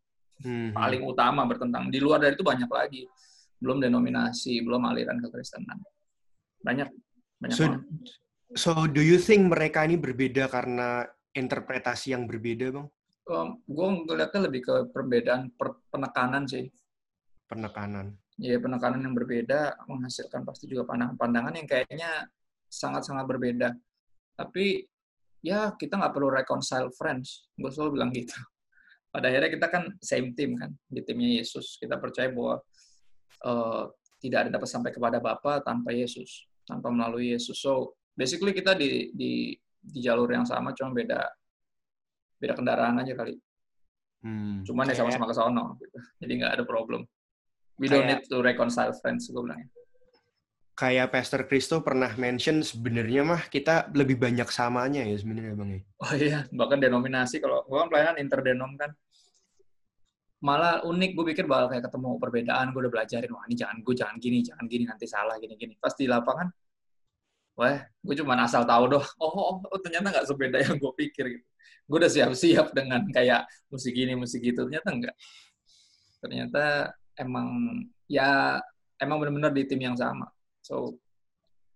Hmm. 0.43 0.75
paling 0.75 1.07
utama 1.07 1.47
bertentang. 1.47 1.95
Di 1.95 2.03
luar 2.03 2.19
dari 2.19 2.35
itu 2.35 2.43
banyak 2.43 2.67
lagi. 2.67 3.07
Belum 3.63 3.79
denominasi, 3.79 4.67
belum 4.67 4.83
aliran 4.83 5.23
kekristenan. 5.23 5.79
Banyak. 6.59 6.91
Banyak 7.39 7.55
So, 7.55 7.65
so 8.59 8.71
do 8.91 8.99
you 8.99 9.17
think 9.23 9.47
mereka 9.47 9.87
ini 9.87 9.95
berbeda 9.95 10.51
karena 10.51 11.07
interpretasi 11.33 12.19
yang 12.19 12.27
berbeda, 12.27 12.75
Bang? 12.75 12.91
gue 13.65 13.89
ngeliatnya 14.05 14.41
lebih 14.51 14.61
ke 14.69 14.75
perbedaan 14.93 15.49
per- 15.55 15.81
penekanan 15.89 16.45
sih. 16.45 16.69
Penekanan. 17.49 18.19
Ya 18.37 18.59
penekanan 18.59 19.01
yang 19.07 19.15
berbeda 19.15 19.79
menghasilkan 19.87 20.43
pasti 20.45 20.67
juga 20.67 20.85
pandangan-pandangan 20.91 21.55
yang 21.57 21.69
kayaknya 21.71 22.27
sangat-sangat 22.69 23.25
berbeda. 23.25 23.71
Tapi 24.35 24.85
ya 25.45 25.73
kita 25.75 25.99
nggak 26.01 26.13
perlu 26.15 26.29
reconcile 26.33 26.91
friends. 26.95 27.49
Gue 27.55 27.71
selalu 27.71 28.01
bilang 28.01 28.11
gitu. 28.11 28.35
Pada 29.15 29.31
akhirnya 29.31 29.51
kita 29.53 29.67
kan 29.71 29.85
same 30.03 30.35
team 30.35 30.59
kan 30.59 30.75
di 30.91 31.01
timnya 31.07 31.39
Yesus. 31.39 31.79
Kita 31.79 32.03
percaya 32.03 32.31
bahwa 32.35 32.59
eh, 33.47 33.85
tidak 34.19 34.39
ada 34.49 34.51
dapat 34.59 34.69
sampai 34.71 34.91
kepada 34.91 35.21
Bapa 35.21 35.61
tanpa 35.61 35.93
Yesus, 35.95 36.49
tanpa 36.67 36.91
melalui 36.91 37.37
Yesus. 37.37 37.61
So 37.61 37.95
basically 38.17 38.57
kita 38.57 38.75
di 38.75 39.13
di 39.15 39.55
di 39.85 39.99
jalur 40.01 40.33
yang 40.33 40.49
sama, 40.49 40.73
cuma 40.73 40.91
beda 40.97 41.21
beda 42.41 42.57
kendaraan 42.57 42.99
aja 43.05 43.13
kali. 43.15 43.37
Hmm. 44.25 44.65
Cuman 44.65 44.89
ya 44.89 44.97
sama-sama 44.97 45.29
ke 45.29 45.35
sono. 45.37 45.77
Gitu. 45.77 45.99
Jadi 46.25 46.33
nggak 46.41 46.53
ada 46.57 46.65
problem. 46.65 47.05
We 47.77 47.87
don't 47.91 48.09
Kayak- 48.09 48.25
need 48.25 48.31
to 48.33 48.39
reconcile 48.41 48.93
friends, 48.99 49.29
gue 49.29 49.39
bilangnya. 49.39 49.69
Kayak 50.75 51.15
Pastor 51.15 51.47
Christo 51.47 51.87
pernah 51.87 52.11
mention 52.19 52.59
sebenarnya 52.59 53.23
mah 53.23 53.47
kita 53.47 53.95
lebih 53.95 54.19
banyak 54.19 54.51
samanya 54.51 55.07
ya 55.07 55.15
sebenarnya, 55.15 55.55
Bang. 55.55 55.71
ya. 55.71 55.81
Oh 56.03 56.13
iya, 56.19 56.39
bahkan 56.51 56.83
denominasi 56.83 57.39
kalau 57.39 57.63
gue 57.63 57.79
kan 57.79 57.87
pelayanan 57.87 58.19
interdenom 58.19 58.75
kan. 58.75 58.91
Malah 60.43 60.83
unik, 60.83 61.11
gue 61.15 61.25
pikir 61.31 61.47
bakal 61.47 61.71
kayak 61.73 61.87
ketemu 61.87 62.19
perbedaan, 62.19 62.75
gue 62.75 62.81
udah 62.83 62.93
belajarin, 62.93 63.31
wah 63.33 63.47
ini 63.47 63.55
jangan 63.55 63.77
gue 63.87 63.95
jangan 63.95 64.17
gini, 64.19 64.39
jangan 64.43 64.65
gini, 64.67 64.85
nanti 64.85 65.07
salah 65.07 65.39
gini-gini. 65.39 65.79
Pas 65.79 65.95
di 65.95 66.11
lapangan, 66.11 66.51
wah 67.55 67.79
gue 67.87 68.15
cuma 68.19 68.35
asal 68.43 68.67
tahu 68.67 68.99
doh, 68.99 69.05
oh, 69.23 69.31
oh, 69.31 69.57
oh 69.63 69.79
ternyata 69.79 70.11
nggak 70.11 70.27
sebeda 70.27 70.59
yang 70.59 70.77
gue 70.83 70.93
pikir 70.99 71.25
gitu. 71.39 71.47
Gue 71.87 71.97
udah 72.03 72.11
siap-siap 72.11 72.75
dengan 72.75 73.07
kayak 73.15 73.47
musik 73.71 73.95
gini, 73.95 74.19
musik 74.19 74.43
gitu, 74.43 74.67
ternyata 74.67 74.91
enggak. 74.91 75.17
Ternyata 76.19 76.91
emang 77.15 77.79
ya 78.11 78.59
emang 78.99 79.23
benar-benar 79.23 79.55
di 79.55 79.63
tim 79.71 79.79
yang 79.79 79.95
sama. 79.95 80.27
So 80.65 80.97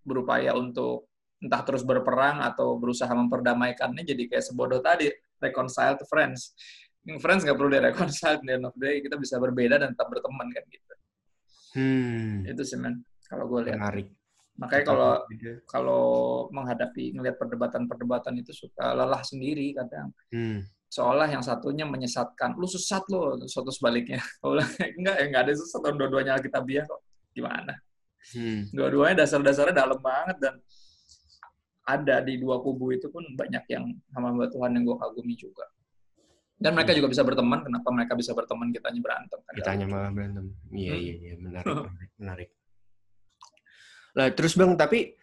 berupaya 0.00 0.56
untuk 0.56 1.12
entah 1.38 1.62
terus 1.62 1.84
berperang 1.84 2.40
atau 2.42 2.80
berusaha 2.80 3.12
memperdamaikannya 3.12 4.02
jadi 4.02 4.24
kayak 4.26 4.44
sebodoh 4.48 4.80
tadi 4.80 5.12
reconcile 5.38 5.94
to 6.00 6.08
friends. 6.08 6.56
Yang 7.04 7.20
friends 7.22 7.42
nggak 7.46 7.56
perlu 7.56 7.70
di-reconcile, 7.70 8.40
di 8.42 8.50
end 8.50 8.66
of 8.66 8.74
the 8.74 8.80
day 8.82 8.96
kita 9.04 9.20
bisa 9.20 9.36
berbeda 9.38 9.78
dan 9.78 9.94
tetap 9.94 10.10
berteman 10.10 10.48
kan 10.50 10.64
gitu. 10.66 10.94
Hmm. 11.78 12.48
Itu 12.48 12.64
sih 12.64 12.80
men, 12.80 13.04
kalau 13.28 13.46
gue 13.46 13.70
lihat. 13.70 13.78
Menarik. 13.78 14.08
Makanya 14.58 14.84
kalau 14.90 15.12
kalau 15.70 16.04
menghadapi 16.50 17.14
ngelihat 17.14 17.38
perdebatan-perdebatan 17.38 18.42
itu 18.42 18.50
suka 18.50 18.90
lelah 18.90 19.22
sendiri 19.22 19.70
kadang. 19.78 20.10
Hmm. 20.34 20.66
Seolah 20.88 21.28
yang 21.30 21.44
satunya 21.44 21.84
menyesatkan, 21.84 22.56
lu 22.56 22.64
sesat 22.64 23.04
lo, 23.12 23.36
suatu 23.44 23.68
sebaliknya. 23.68 24.18
Enggak, 24.98 25.16
ya 25.20 25.24
enggak 25.28 25.42
ada 25.44 25.52
sesat, 25.52 25.84
dua-duanya 25.84 26.32
Alkitabiah 26.40 26.88
kok. 26.88 27.04
Gimana? 27.36 27.76
Hmm. 28.28 28.68
dua-duanya 28.74 29.24
dasar-dasarnya 29.24 29.72
dalam 29.72 29.96
banget 30.02 30.36
dan 30.42 30.54
ada 31.88 32.20
di 32.20 32.36
dua 32.36 32.60
kubu 32.60 32.92
itu 32.92 33.08
pun 33.08 33.24
banyak 33.32 33.64
yang 33.72 33.88
hamba 34.12 34.44
Tuhan 34.52 34.76
yang 34.76 34.84
gue 34.84 34.96
kagumi 35.00 35.32
juga. 35.32 35.64
Dan 36.58 36.74
mereka 36.74 36.90
juga 36.92 37.08
bisa 37.08 37.22
berteman. 37.22 37.62
Kenapa 37.62 37.88
mereka 37.94 38.12
bisa 38.18 38.34
berteman? 38.34 38.74
Kitanya 38.74 39.00
berantem. 39.00 39.38
Kan 39.46 39.54
Kitanya 39.56 39.86
malah 39.88 40.10
berantem. 40.10 40.52
Iya, 40.68 40.92
Hmm. 40.92 41.00
iya, 41.00 41.14
iya, 41.16 41.34
menarik, 41.38 41.74
menarik. 42.18 42.48
Lah, 44.18 44.28
terus 44.34 44.58
Bang, 44.58 44.74
tapi 44.74 45.14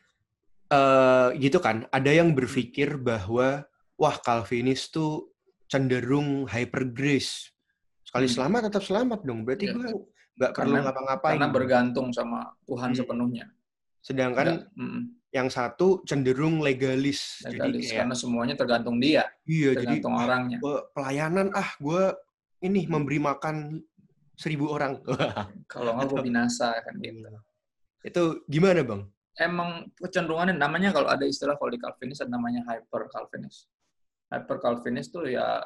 eh 0.65 1.29
gitu 1.37 1.61
kan, 1.61 1.85
ada 1.93 2.09
yang 2.09 2.33
berpikir 2.33 2.97
bahwa 2.97 3.61
wah 3.99 4.15
Calvinis 4.17 4.89
tuh 4.89 5.29
cenderung 5.69 6.49
hyper 6.49 6.89
grace. 6.89 7.53
Sekali 8.01 8.25
Hmm. 8.25 8.35
selamat 8.41 8.61
tetap 8.71 8.81
selamat 8.81 9.19
dong. 9.21 9.45
Berarti 9.45 9.69
Iya. 9.69 9.73
gue 9.77 9.89
nggak 10.35 10.51
perlu 10.51 10.75
ngapa-ngapain. 10.83 11.35
Karena 11.39 11.49
bergantung 11.51 12.07
sama 12.11 12.51
Tuhan 12.67 12.91
Hmm. 12.91 12.97
sepenuhnya. 12.99 13.45
Sedangkan 14.03 14.67
mm, 14.75 15.01
yang 15.33 15.47
satu 15.49 16.03
cenderung 16.05 16.61
legalis. 16.61 17.41
Jadi 17.43 17.57
legalis. 17.57 17.83
kayak, 17.89 17.99
Karena 18.05 18.15
semuanya 18.15 18.55
tergantung 18.55 18.97
dia, 19.01 19.25
iya, 19.43 19.73
jadi 19.75 19.99
tergantung 19.99 20.13
orangnya. 20.15 20.57
gue 20.61 20.75
pelayanan 20.93 21.47
ah, 21.51 21.69
gue 21.81 22.03
ini 22.63 22.87
memberi 22.87 23.19
makan 23.19 23.81
seribu 24.35 24.71
orang. 24.71 24.99
Kalau 25.71 25.95
nggak 25.95 26.07
gue 26.11 26.21
binasa 26.23 26.75
kan 26.83 26.95
gitu. 26.99 27.27
Itu 28.05 28.23
gimana 28.45 28.85
bang? 28.85 29.01
Emang 29.35 29.91
kecenderungannya 29.99 30.55
namanya 30.55 30.95
kalau 30.95 31.11
ada 31.11 31.27
istilah 31.27 31.59
kalau 31.59 31.67
di 31.67 31.75
Calvinis 31.75 32.23
ada 32.23 32.31
namanya 32.31 32.63
hyper 32.71 33.11
Calvinis. 33.11 33.67
Hyper 34.31 34.63
Calvinis 34.63 35.11
tuh 35.11 35.27
ya 35.27 35.59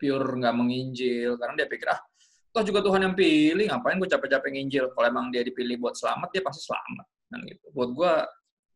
pure 0.00 0.32
nggak 0.40 0.54
menginjil 0.56 1.36
karena 1.38 1.54
dia 1.54 1.68
pikir 1.70 1.86
ah 1.92 2.00
toh 2.50 2.62
juga 2.66 2.82
Tuhan 2.82 3.00
yang 3.06 3.14
pilih 3.14 3.66
ngapain 3.70 3.96
gue 3.98 4.10
capek-capek 4.10 4.50
nginjil? 4.58 4.90
Kalau 4.90 5.06
emang 5.06 5.30
dia 5.30 5.46
dipilih 5.46 5.78
buat 5.78 5.94
selamat 5.94 6.28
dia 6.34 6.42
pasti 6.42 6.66
selamat. 6.66 7.06
Dan 7.30 7.38
gitu. 7.46 7.66
Buat 7.70 7.90
gue 7.94 8.12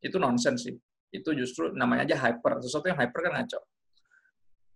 itu 0.06 0.16
nonsens 0.22 0.66
sih. 0.66 0.74
Itu 1.10 1.34
justru 1.34 1.74
namanya 1.74 2.06
aja 2.06 2.16
hyper. 2.18 2.62
Sesuatu 2.62 2.86
yang 2.86 2.98
hyper 2.98 3.20
kan 3.30 3.32
ngaco. 3.42 3.60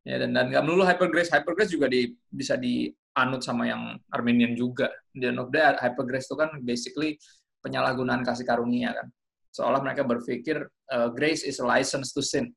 Ya 0.06 0.16
dan 0.24 0.34
dan 0.34 0.50
nggak 0.50 0.64
melulu 0.64 0.82
hyper 0.88 1.08
grace 1.12 1.28
hyper 1.28 1.52
grace 1.52 1.74
juga 1.74 1.84
di, 1.90 2.16
bisa 2.32 2.56
dianut 2.56 3.44
sama 3.44 3.68
yang 3.68 3.98
Armenian 4.10 4.56
juga. 4.56 4.90
End 5.14 5.36
of 5.38 5.50
the 5.50 5.58
day, 5.58 5.76
hyper 5.78 6.04
grace 6.06 6.26
itu 6.26 6.36
kan 6.38 6.50
basically 6.64 7.18
penyalahgunaan 7.60 8.24
kasih 8.24 8.46
karunia 8.46 8.94
kan. 8.94 9.06
Seolah 9.52 9.82
mereka 9.82 10.06
berpikir 10.06 10.64
uh, 10.90 11.10
grace 11.10 11.42
is 11.44 11.58
a 11.60 11.66
license 11.66 12.14
to 12.14 12.22
sin. 12.22 12.50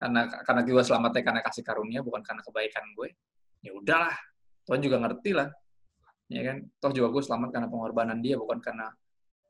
Karena 0.00 0.26
karena 0.26 0.62
gue 0.66 0.82
selamatnya 0.82 1.22
karena 1.22 1.40
kasih 1.44 1.62
karunia 1.62 2.00
bukan 2.02 2.22
karena 2.24 2.42
kebaikan 2.42 2.84
gue. 2.96 3.14
Ya 3.62 3.70
udahlah 3.76 4.14
Tuhan 4.66 4.80
juga 4.82 4.96
ngerti 5.02 5.30
lah 5.34 5.48
ya 6.32 6.42
kan? 6.46 6.56
Toh 6.80 6.92
juga 6.94 7.08
gue 7.12 7.22
selamat 7.22 7.48
karena 7.52 7.68
pengorbanan 7.68 8.18
dia 8.24 8.38
bukan 8.40 8.58
karena 8.62 8.88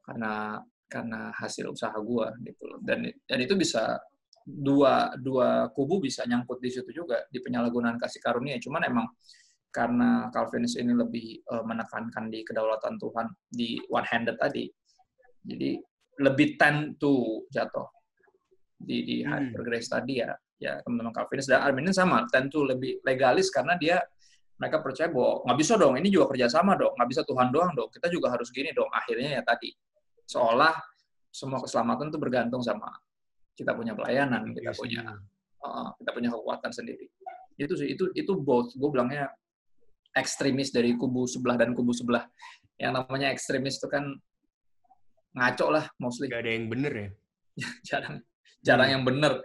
karena 0.03 0.59
karena 0.91 1.21
hasil 1.37 1.73
usaha 1.73 1.95
gue 1.95 2.27
gitu 2.49 2.63
loh. 2.69 2.79
Dan 2.83 3.07
dan 3.25 3.39
itu 3.41 3.55
bisa 3.55 3.97
dua 4.43 5.15
dua 5.17 5.71
kubu 5.71 6.03
bisa 6.03 6.27
nyangkut 6.27 6.59
di 6.59 6.71
situ 6.75 6.91
juga 6.91 7.23
di 7.31 7.39
penyalahgunaan 7.39 7.97
kasih 7.97 8.21
karunia. 8.21 8.59
Cuman 8.59 8.83
emang 8.85 9.07
karena 9.73 10.29
Calvinis 10.29 10.77
ini 10.77 10.93
lebih 10.93 11.41
uh, 11.49 11.65
menekankan 11.65 12.29
di 12.29 12.45
kedaulatan 12.45 13.01
Tuhan 13.01 13.27
di 13.49 13.81
one 13.89 14.05
handed 14.05 14.37
tadi 14.37 14.69
jadi 15.43 15.81
lebih 16.21 16.61
tend 16.61 17.01
to 17.01 17.43
jatuh 17.49 17.89
di 18.77 19.01
di 19.03 19.17
Hmm. 19.25 19.57
grace 19.65 19.89
tadi 19.89 20.21
ya 20.21 20.37
ya 20.61 20.79
teman-teman 20.85 21.17
Calvinis 21.17 21.49
dan 21.49 21.65
Arminian 21.65 21.97
sama 21.97 22.29
tentu 22.29 22.63
lebih 22.63 23.01
legalis 23.03 23.49
karena 23.49 23.75
dia 23.81 23.99
mereka 24.63 24.79
percaya 24.79 25.11
bahwa 25.11 25.43
nggak 25.43 25.59
bisa 25.59 25.75
dong 25.75 25.99
ini 25.99 26.07
juga 26.07 26.31
kerjasama 26.31 26.79
dong 26.79 26.95
nggak 26.95 27.09
bisa 27.11 27.23
Tuhan 27.27 27.51
doang 27.51 27.75
dong 27.75 27.91
kita 27.91 28.07
juga 28.07 28.31
harus 28.31 28.47
gini 28.55 28.71
dong. 28.71 28.87
Akhirnya 28.95 29.35
ya 29.35 29.43
tadi 29.43 29.75
seolah 30.31 30.71
semua 31.35 31.59
keselamatan 31.59 32.15
itu 32.15 32.19
bergantung 32.23 32.63
sama 32.63 32.95
kita 33.59 33.75
punya 33.75 33.99
pelayanan 33.99 34.55
kita 34.55 34.71
Iya 34.71 34.79
punya 34.79 35.03
uh, 35.67 35.91
kita 35.99 36.11
punya 36.15 36.31
kekuatan 36.31 36.71
sendiri. 36.71 37.11
Itu 37.59 37.75
sih 37.75 37.91
itu 37.91 38.07
itu 38.15 38.33
both. 38.39 38.71
Gue 38.79 38.95
bilangnya 38.95 39.27
ekstremis 40.15 40.71
dari 40.71 40.95
kubu 40.95 41.27
sebelah 41.27 41.59
dan 41.59 41.75
kubu 41.75 41.91
sebelah. 41.91 42.31
Yang 42.79 43.03
namanya 43.03 43.35
ekstremis 43.35 43.83
itu 43.83 43.91
kan 43.91 44.15
ngaco 45.35 45.67
lah 45.75 45.85
mostly. 45.99 46.31
Gak 46.31 46.47
ada 46.47 46.55
yang 46.55 46.71
bener 46.71 46.93
ya. 46.95 47.09
jarang 47.89 48.23
jarang 48.63 48.89
yang 48.95 49.03
bener. 49.03 49.43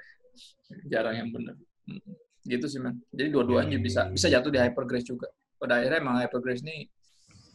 Jarang 0.86 1.16
yang 1.18 1.30
bener. 1.34 1.56
Mm. 1.90 2.27
Gitu 2.48 2.66
sih 2.72 2.80
man 2.80 2.96
jadi 3.12 3.30
dua-duanya 3.30 3.78
Hmm. 3.78 3.86
bisa 3.86 4.02
bisa 4.08 4.28
jatuh 4.32 4.50
di 4.50 4.60
hyper 4.60 4.88
grace 4.88 5.08
juga. 5.08 5.28
Pada 5.60 5.82
akhirnya 5.82 6.00
emang 6.00 6.16
hyper 6.24 6.40
grace 6.40 6.64
ini 6.64 6.88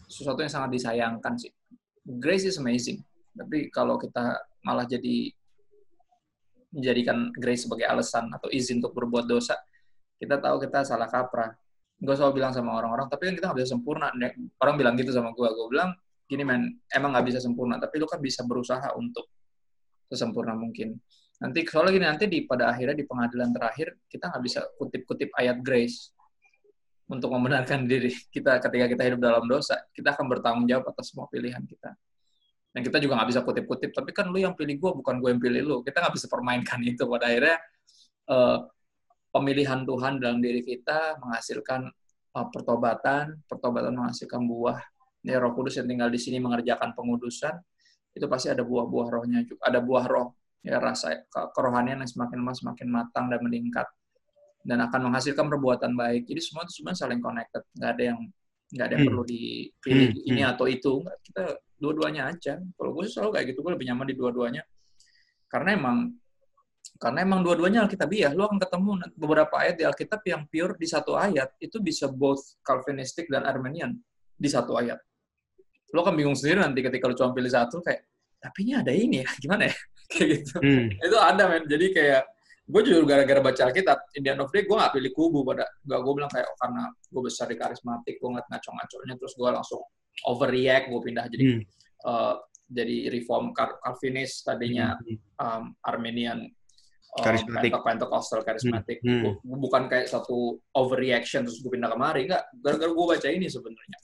sesuatu 0.07 0.45
yang 0.45 0.53
sangat 0.53 0.71
disayangkan 0.77 1.33
sih. 1.41 1.51
Grace 2.05 2.45
is 2.45 2.61
amazing. 2.61 3.01
Tapi 3.33 3.73
kalau 3.73 3.97
kita 3.97 4.37
malah 4.61 4.85
jadi 4.85 5.33
menjadikan 6.73 7.33
grace 7.37 7.65
sebagai 7.65 7.89
alasan 7.89 8.29
atau 8.33 8.49
izin 8.53 8.81
untuk 8.81 8.93
berbuat 8.97 9.29
dosa 9.29 9.57
kita 10.21 10.39
tahu 10.39 10.63
kita 10.63 10.85
salah 10.87 11.09
kaprah. 11.11 11.53
Gue 12.03 12.15
selalu 12.19 12.43
bilang 12.43 12.53
sama 12.53 12.77
orang-orang 12.77 13.07
tapi 13.09 13.31
kan 13.31 13.35
kita 13.39 13.45
nggak 13.51 13.59
bisa 13.63 13.71
sempurna. 13.75 14.13
Orang 14.61 14.75
bilang 14.77 14.95
gitu 15.01 15.11
sama 15.15 15.33
gue 15.33 15.49
gue 15.49 15.69
bilang 15.73 15.97
gini 16.33 16.49
man 16.49 16.65
emang 16.89 17.13
nggak 17.13 17.27
bisa 17.29 17.39
sempurna 17.45 17.77
tapi 17.77 18.01
lu 18.01 18.09
kan 18.09 18.17
bisa 18.17 18.41
berusaha 18.49 18.97
untuk 18.97 19.29
sesempurna 20.09 20.57
mungkin 20.57 20.97
nanti 21.43 21.67
soalnya 21.67 21.93
gini 21.93 22.07
nanti 22.07 22.25
di 22.31 22.39
pada 22.47 22.71
akhirnya 22.71 22.95
di 22.95 23.03
pengadilan 23.03 23.51
terakhir 23.51 23.99
kita 24.07 24.31
nggak 24.31 24.43
bisa 24.47 24.61
kutip-kutip 24.79 25.35
ayat 25.35 25.59
grace 25.59 26.15
untuk 27.11 27.35
membenarkan 27.35 27.85
diri 27.91 28.15
kita 28.31 28.63
ketika 28.63 28.87
kita 28.87 29.03
hidup 29.11 29.21
dalam 29.21 29.45
dosa. 29.51 29.83
Kita 29.91 30.15
akan 30.15 30.27
bertanggung 30.31 30.67
jawab 30.71 30.95
atas 30.95 31.11
semua 31.11 31.27
pilihan 31.27 31.61
kita. 31.67 31.91
Dan 32.73 32.81
kita 32.81 32.97
juga 33.03 33.21
nggak 33.21 33.29
bisa 33.29 33.41
kutip-kutip 33.45 33.93
tapi 33.93 34.17
kan 34.17 34.33
lu 34.33 34.41
yang 34.41 34.57
pilih 34.57 34.81
gue 34.81 34.91
bukan 35.03 35.21
gue 35.21 35.29
yang 35.35 35.43
pilih 35.43 35.63
lu. 35.67 35.77
Kita 35.83 36.01
nggak 36.01 36.15
bisa 36.17 36.27
permainkan 36.31 36.81
itu. 36.91 37.05
Pada 37.05 37.29
akhirnya 37.29 37.57
eh, 38.31 38.59
pemilihan 39.33 39.83
Tuhan 39.83 40.21
dalam 40.21 40.39
diri 40.39 40.61
kita 40.63 41.19
menghasilkan 41.19 41.89
uh, 42.37 42.47
pertobatan, 42.53 43.41
pertobatan 43.49 43.97
menghasilkan 43.97 44.45
buah. 44.45 44.79
Ya, 45.23 45.39
Roh 45.39 45.55
Kudus 45.57 45.79
yang 45.79 45.89
tinggal 45.89 46.11
di 46.11 46.19
sini 46.19 46.43
mengerjakan 46.43 46.99
pengudusan, 46.99 47.55
itu 48.13 48.27
pasti 48.27 48.51
ada 48.51 48.67
buah-buah 48.67 49.09
rohnya 49.09 49.41
juga, 49.47 49.63
ada 49.71 49.79
buah 49.79 50.05
roh, 50.11 50.35
ya 50.63 50.79
rasa 50.79 51.27
kerohanian 51.55 52.01
yang 52.01 52.11
semakin 52.11 52.39
lama 52.39 52.55
semakin 52.55 52.89
matang 52.89 53.27
dan 53.27 53.43
meningkat 53.43 53.87
dan 54.63 54.79
akan 54.79 55.11
menghasilkan 55.11 55.51
perbuatan 55.51 55.93
baik. 55.99 56.31
Jadi 56.31 56.41
semua 56.41 56.63
itu 56.63 56.79
sebenarnya 56.79 57.01
saling 57.03 57.21
connected, 57.21 57.63
nggak 57.75 57.91
ada 57.99 58.03
yang 58.15 58.19
nggak 58.73 58.87
ada 58.87 58.95
yang 58.95 59.03
Hmm. 59.05 59.11
perlu 59.13 59.25
dipilih 59.27 60.11
Hmm, 60.17 60.29
ini 60.33 60.41
hmm. 60.47 60.53
atau 60.55 60.67
itu. 60.71 60.93
Kita 61.27 61.43
dua-duanya 61.83 62.23
aja. 62.31 62.63
Kalau 62.63 62.91
gue 62.95 63.03
sih 63.11 63.13
selalu 63.19 63.31
kayak 63.37 63.47
gitu, 63.53 63.59
gue 63.61 63.73
lebih 63.75 63.87
nyaman 63.91 64.07
di 64.07 64.17
dua-duanya. 64.17 64.63
Karena 65.51 65.77
emang 65.77 65.99
karena 67.03 67.27
emang 67.27 67.43
dua-duanya 67.43 67.83
Alkitabiah, 67.83 68.31
lu 68.31 68.47
akan 68.47 68.63
ketemu 68.63 68.91
beberapa 69.19 69.55
ayat 69.59 69.75
di 69.75 69.83
Alkitab 69.83 70.23
yang 70.23 70.47
pure 70.47 70.79
di 70.79 70.87
satu 70.87 71.19
ayat 71.19 71.51
itu 71.59 71.83
bisa 71.83 72.07
both 72.07 72.63
Calvinistic 72.63 73.27
dan 73.27 73.43
Armenian 73.43 73.99
di 74.39 74.47
satu 74.47 74.79
ayat. 74.79 75.03
Lu 75.91 75.99
akan 75.99 76.15
bingung 76.15 76.39
sendiri 76.39 76.63
nanti 76.63 76.79
ketika 76.79 77.11
lu 77.11 77.19
cuma 77.19 77.35
pilih 77.35 77.51
satu 77.51 77.83
kayak 77.83 78.07
tapi 78.39 78.67
ini 78.67 78.73
ada 78.79 78.91
ini 78.95 79.23
ya, 79.23 79.29
gimana 79.39 79.67
ya? 79.71 79.75
kayak 80.17 80.29
gitu. 80.39 80.57
Hmm. 80.61 80.87
Itu 80.93 81.17
ada 81.17 81.43
men. 81.49 81.65
Jadi 81.65 81.87
kayak 81.91 82.23
gue 82.63 82.81
jujur 82.85 83.05
gara-gara 83.05 83.41
baca 83.43 83.63
Alkitab, 83.69 83.99
in 84.15 84.23
the 84.23 84.31
end 84.33 84.41
of 84.41 84.49
day 84.49 84.63
gue 84.63 84.77
gak 84.79 84.95
pilih 84.95 85.13
kubu 85.13 85.43
pada 85.43 85.67
gak 85.83 86.01
gue 86.01 86.13
bilang 86.15 86.31
kayak 86.31 86.47
oh, 86.47 86.57
karena 86.57 86.83
gue 86.89 87.23
besar 87.23 87.47
di 87.51 87.57
karismatik, 87.59 88.15
gue 88.17 88.29
ngeliat 88.31 88.49
ngaco-ngaconya 88.49 89.15
terus 89.19 89.33
gue 89.35 89.49
langsung 89.51 89.83
overreact, 90.25 90.87
gue 90.89 91.01
pindah 91.03 91.25
jadi 91.27 91.45
Hmm. 91.45 91.63
eh, 92.03 92.35
jadi 92.73 92.97
reform 93.13 93.53
Cal- 93.53 93.77
Calvinis 93.79 94.41
tadinya 94.41 94.97
Hmm. 94.97 95.19
um, 95.37 95.65
Armenian 95.85 96.41
um, 96.41 97.21
Karismatik. 97.21 97.69
Pente- 97.75 97.85
Pentecostal 97.85 98.41
karismatik 98.41 98.99
Hmm. 99.05 99.37
Bu- 99.45 99.61
bukan 99.61 99.91
kayak 99.91 100.09
satu 100.09 100.57
overreaction 100.73 101.45
terus 101.45 101.61
gue 101.61 101.69
pindah 101.69 101.93
kemari 101.93 102.25
enggak 102.25 102.47
gara-gara 102.57 102.89
gue 102.89 103.07
baca 103.11 103.29
ini 103.29 103.47
sebenarnya 103.47 103.99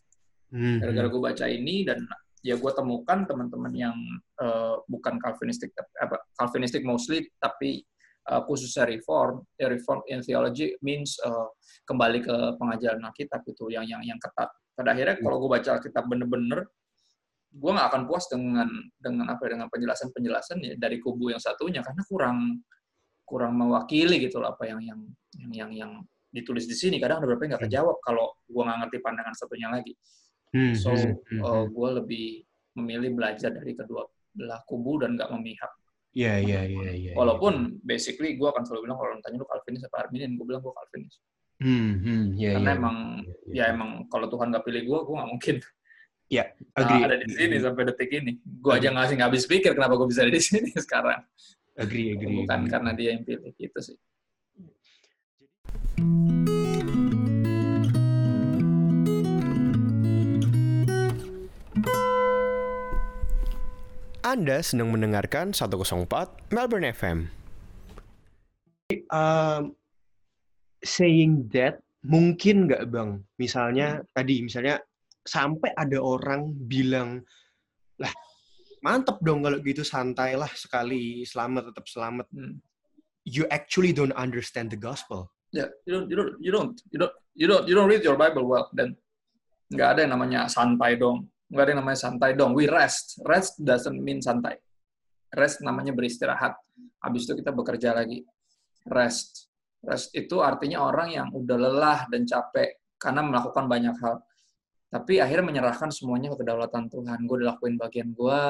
Hmm. 0.52 0.76
gara-gara 0.82 1.08
gue 1.08 1.22
baca 1.22 1.44
ini 1.46 1.86
dan 1.86 2.04
ya 2.46 2.54
gue 2.54 2.72
temukan 2.72 3.26
teman-teman 3.26 3.72
yang 3.74 3.96
eh, 4.40 4.76
bukan 4.86 5.18
Calvinistic 5.18 5.74
tapi- 5.74 5.96
apa 5.98 6.16
Calvinistic 6.34 6.82
mostly 6.86 7.26
tapi 7.38 7.82
eh, 8.28 8.40
khususnya 8.46 8.86
reform 8.86 9.42
ya 9.58 9.66
reform 9.66 10.00
in 10.06 10.22
theology 10.22 10.74
means 10.80 11.18
eh, 11.22 11.48
kembali 11.84 12.22
ke 12.22 12.34
pengajaran 12.56 13.02
Alkitab 13.02 13.42
itu 13.46 13.72
yang 13.72 13.84
yang 13.84 14.02
yang 14.04 14.18
ketat 14.20 14.48
pada 14.74 14.94
akhirnya 14.94 15.18
Hmm. 15.18 15.24
kalau 15.26 15.36
gue 15.42 15.50
baca 15.58 15.70
Alkitab 15.80 16.04
bener-bener 16.06 16.60
gue 17.48 17.70
nggak 17.72 17.88
akan 17.90 18.02
puas 18.04 18.28
dengan 18.28 18.68
dengan 19.00 19.26
apa 19.32 19.40
ya, 19.48 19.56
dengan 19.56 19.68
penjelasan 19.72 20.08
penjelasan 20.12 20.58
ya 20.62 20.74
dari 20.76 21.00
kubu 21.00 21.32
yang 21.32 21.40
satunya 21.40 21.80
karena 21.80 22.02
kurang 22.06 22.38
kurang 23.24 23.56
mewakili 23.56 24.20
gitu 24.22 24.38
loh 24.40 24.52
apa 24.52 24.68
yang 24.68 24.80
yang 24.84 25.00
yang 25.36 25.52
yang, 25.52 25.70
yang 25.72 25.92
ditulis 26.28 26.68
di 26.68 26.76
sini 26.76 27.00
kadang 27.00 27.18
ada 27.18 27.26
beberapa 27.26 27.48
yang 27.48 27.52
nggak 27.56 27.62
Hmm. 27.64 27.72
kejawab 27.72 27.96
kalau 28.04 28.26
gue 28.46 28.62
nggak 28.62 28.78
ngerti 28.84 28.96
pandangan 29.00 29.34
satunya 29.34 29.68
lagi 29.72 29.96
Hmm. 30.48 30.72
so 30.74 30.92
Hmm. 30.96 31.14
Hmm. 31.28 31.68
gue 31.68 31.88
lebih 32.02 32.26
memilih 32.78 33.10
belajar 33.14 33.50
dari 33.52 33.74
kedua 33.74 34.06
belah 34.32 34.62
kubu 34.64 35.02
dan 35.02 35.18
nggak 35.18 35.30
memihak 35.34 35.72
Iya, 36.16 36.40
iya, 36.40 36.60
iya, 36.64 36.90
iya. 36.96 37.12
walaupun 37.14 37.78
basically 37.84 38.34
gue 38.34 38.48
akan 38.48 38.64
selalu 38.64 38.88
bilang 38.88 38.96
kalau 38.98 39.12
tanya 39.20 39.38
lu 39.38 39.46
Calvinis 39.46 39.84
apa 39.86 40.08
Arminian 40.08 40.34
gue 40.34 40.46
bilang 40.48 40.62
gue 40.64 40.72
Calvinis 40.72 41.14
Hmm, 41.58 41.90
hmm, 42.00 42.24
iya, 42.38 42.54
karena 42.54 42.70
iya. 42.70 42.78
emang 42.78 42.96
Iya, 43.18 43.34
iya. 43.50 43.62
ya 43.68 43.72
emang 43.74 43.90
kalau 44.08 44.26
Tuhan 44.30 44.48
nggak 44.48 44.64
pilih 44.64 44.82
gue 44.88 44.98
gue 45.04 45.14
nggak 45.18 45.30
mungkin 45.30 45.56
Agree. 46.76 47.02
ada 47.04 47.16
di 47.18 47.28
sini 47.32 47.56
sampai 47.56 47.82
detik 47.88 48.10
ini 48.12 48.32
gue 48.40 48.72
aja 48.72 48.88
ngasih 48.92 49.14
nggak 49.16 49.28
habis 49.32 49.44
pikir 49.48 49.72
kenapa 49.76 49.96
gue 49.96 50.08
bisa 50.08 50.22
ada 50.24 50.32
di 50.32 50.42
sini 50.48 50.70
sekarang 50.76 51.20
Agree, 51.76 52.16
agree. 52.16 52.42
bukan 52.42 52.58
agree. 52.64 52.70
karena 52.72 52.90
dia 52.96 53.08
yang 53.14 53.22
pilih 53.24 53.52
gitu 53.54 53.78
sih 53.80 53.96
Anda 64.28 64.60
sedang 64.60 64.92
mendengarkan 64.92 65.56
104 65.56 66.52
Melbourne 66.52 66.84
FM. 66.92 67.32
um, 69.08 69.72
saying 70.84 71.48
that 71.56 71.80
mungkin 72.04 72.68
nggak 72.68 72.92
bang? 72.92 73.24
Misalnya 73.40 74.04
tadi 74.12 74.44
misalnya 74.44 74.84
sampai 75.24 75.72
ada 75.72 75.96
orang 75.96 76.52
bilang 76.68 77.24
lah 77.96 78.12
mantep 78.84 79.16
dong 79.24 79.48
kalau 79.48 79.64
gitu 79.64 79.80
santai 79.80 80.36
lah 80.36 80.52
sekali 80.52 81.24
selamat 81.24 81.72
tetap 81.72 81.88
selamat. 81.88 82.28
Hmm. 82.28 82.60
you 83.24 83.48
actually 83.48 83.96
don't 83.96 84.12
understand 84.12 84.68
the 84.68 84.76
gospel. 84.76 85.32
Ya 85.56 85.72
you 85.88 85.96
don't 85.96 86.08
you 86.12 86.16
don't 86.20 86.32
you 86.36 86.52
don't 86.52 86.76
you 86.92 86.98
don't 87.00 87.16
you 87.32 87.46
don't 87.48 87.64
you 87.64 87.72
don't 87.72 87.88
read 87.88 88.04
your 88.04 88.20
Bible 88.20 88.44
well 88.44 88.68
dan 88.76 88.92
nggak 89.72 89.88
ada 89.96 90.00
yang 90.04 90.12
namanya 90.20 90.52
santai 90.52 91.00
dong 91.00 91.32
nggak 91.48 91.62
ada 91.64 91.70
yang 91.72 91.80
namanya 91.80 92.00
santai 92.00 92.30
dong. 92.36 92.52
We 92.52 92.68
rest. 92.68 93.20
Rest 93.24 93.60
doesn't 93.60 93.96
mean 93.98 94.20
santai. 94.20 94.60
Rest 95.32 95.64
namanya 95.64 95.96
beristirahat. 95.96 96.56
Habis 97.00 97.28
itu 97.28 97.40
kita 97.40 97.52
bekerja 97.52 97.96
lagi. 97.96 98.24
Rest. 98.88 99.48
Rest 99.84 100.12
itu 100.12 100.40
artinya 100.44 100.84
orang 100.84 101.08
yang 101.12 101.28
udah 101.32 101.56
lelah 101.56 102.00
dan 102.10 102.28
capek 102.28 102.76
karena 103.00 103.24
melakukan 103.24 103.64
banyak 103.64 103.96
hal. 104.00 104.20
Tapi 104.88 105.20
akhirnya 105.20 105.44
menyerahkan 105.44 105.92
semuanya 105.92 106.32
ke 106.32 106.44
kedaulatan 106.44 106.88
Tuhan. 106.88 107.24
Gue 107.28 107.44
udah 107.44 107.56
lakuin 107.56 107.76
bagian 107.76 108.12
gue 108.12 108.40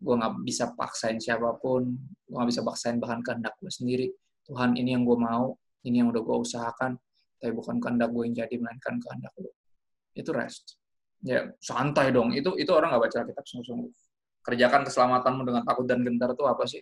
gue 0.00 0.16
nggak 0.16 0.32
bisa 0.48 0.72
paksain 0.72 1.20
siapa 1.20 1.60
pun. 1.60 1.92
Gue 2.24 2.34
nggak 2.36 2.48
bisa 2.48 2.62
paksain 2.64 2.96
bahkan 2.96 3.20
kehendak 3.20 3.56
gue 3.60 3.68
sendiri. 3.68 4.08
Tuhan 4.48 4.76
ini 4.76 4.96
yang 4.96 5.04
gue 5.04 5.16
mau. 5.16 5.56
Ini 5.84 6.04
yang 6.04 6.08
udah 6.12 6.22
gue 6.24 6.36
usahakan. 6.40 6.96
Tapi 7.40 7.52
bukan 7.52 7.76
kehendak 7.80 8.08
gue 8.12 8.22
yang 8.28 8.36
jadi 8.44 8.54
melainkan 8.60 8.96
kehendak 9.00 9.32
lo 9.40 9.52
itu 10.14 10.30
rest 10.34 10.79
ya 11.24 11.48
santai 11.60 12.12
dong. 12.12 12.32
Itu 12.32 12.56
itu 12.56 12.70
orang 12.72 12.94
nggak 12.94 13.02
baca 13.08 13.16
Alkitab 13.24 13.44
sungguh-sungguh. 13.44 13.90
Kerjakan 14.40 14.82
keselamatanmu 14.88 15.42
dengan 15.44 15.62
takut 15.64 15.84
dan 15.84 16.00
gentar 16.00 16.32
tuh 16.32 16.48
apa 16.48 16.64
sih? 16.64 16.80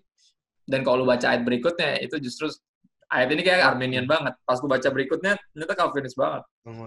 Dan 0.63 0.85
kalau 0.85 1.03
lu 1.03 1.07
baca 1.09 1.27
ayat 1.33 1.43
berikutnya 1.43 1.99
itu 2.05 2.21
justru 2.23 2.47
ayat 3.09 3.29
ini 3.33 3.43
kayak 3.43 3.75
Armenian 3.75 4.07
banget. 4.07 4.37
Pas 4.45 4.61
gue 4.61 4.71
baca 4.71 4.89
berikutnya 4.93 5.35
ternyata 5.55 5.75
Calvinis 5.75 6.15
banget. 6.15 6.43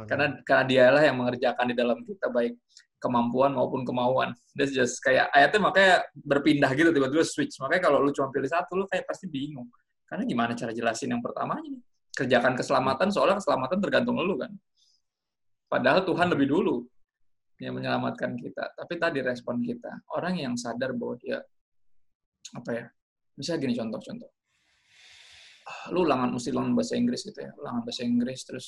Karena 0.07 0.25
karena 0.45 0.63
dialah 0.67 1.01
yang 1.03 1.15
mengerjakan 1.19 1.65
di 1.71 1.75
dalam 1.75 1.97
kita 2.05 2.29
baik 2.29 2.55
kemampuan 3.01 3.57
maupun 3.57 3.81
kemauan. 3.81 4.37
That's 4.53 4.71
just 4.71 5.01
kayak 5.01 5.33
ayatnya 5.33 5.59
makanya 5.59 5.93
berpindah 6.13 6.71
gitu 6.77 6.93
tiba-tiba 6.93 7.25
switch. 7.25 7.57
Makanya 7.59 7.89
kalau 7.89 7.99
lu 8.05 8.13
cuma 8.13 8.29
pilih 8.29 8.47
satu 8.47 8.77
lu 8.77 8.85
kayak 8.85 9.09
pasti 9.09 9.25
bingung. 9.25 9.67
Karena 10.05 10.23
gimana 10.27 10.51
cara 10.53 10.71
jelasin 10.71 11.09
yang 11.11 11.23
pertamanya? 11.23 11.67
Nih 11.67 11.81
kerjakan 12.11 12.53
keselamatan 12.59 13.07
soalnya 13.09 13.39
keselamatan 13.39 13.77
tergantung 13.79 14.19
lu 14.19 14.35
kan. 14.35 14.51
Padahal 15.71 16.03
Tuhan 16.03 16.27
lebih 16.27 16.51
dulu 16.51 16.83
yang 17.61 17.77
menyelamatkan 17.77 18.33
kita. 18.33 18.73
Tapi 18.73 18.97
tadi 18.97 19.21
respon 19.21 19.61
kita. 19.61 20.09
Orang 20.17 20.41
yang 20.41 20.57
sadar 20.57 20.97
bahwa 20.97 21.13
dia 21.21 21.37
apa 22.57 22.69
ya 22.73 22.85
bisa 23.37 23.55
gini 23.61 23.77
contoh-contoh. 23.77 24.31
Lu 25.93 26.03
ulangan 26.03 26.33
mesti 26.33 26.49
ulangan 26.49 26.73
bahasa 26.73 26.97
Inggris 26.97 27.21
gitu 27.21 27.39
ya. 27.39 27.53
Ulangan 27.61 27.81
bahasa 27.85 28.01
Inggris 28.01 28.39
terus 28.43 28.67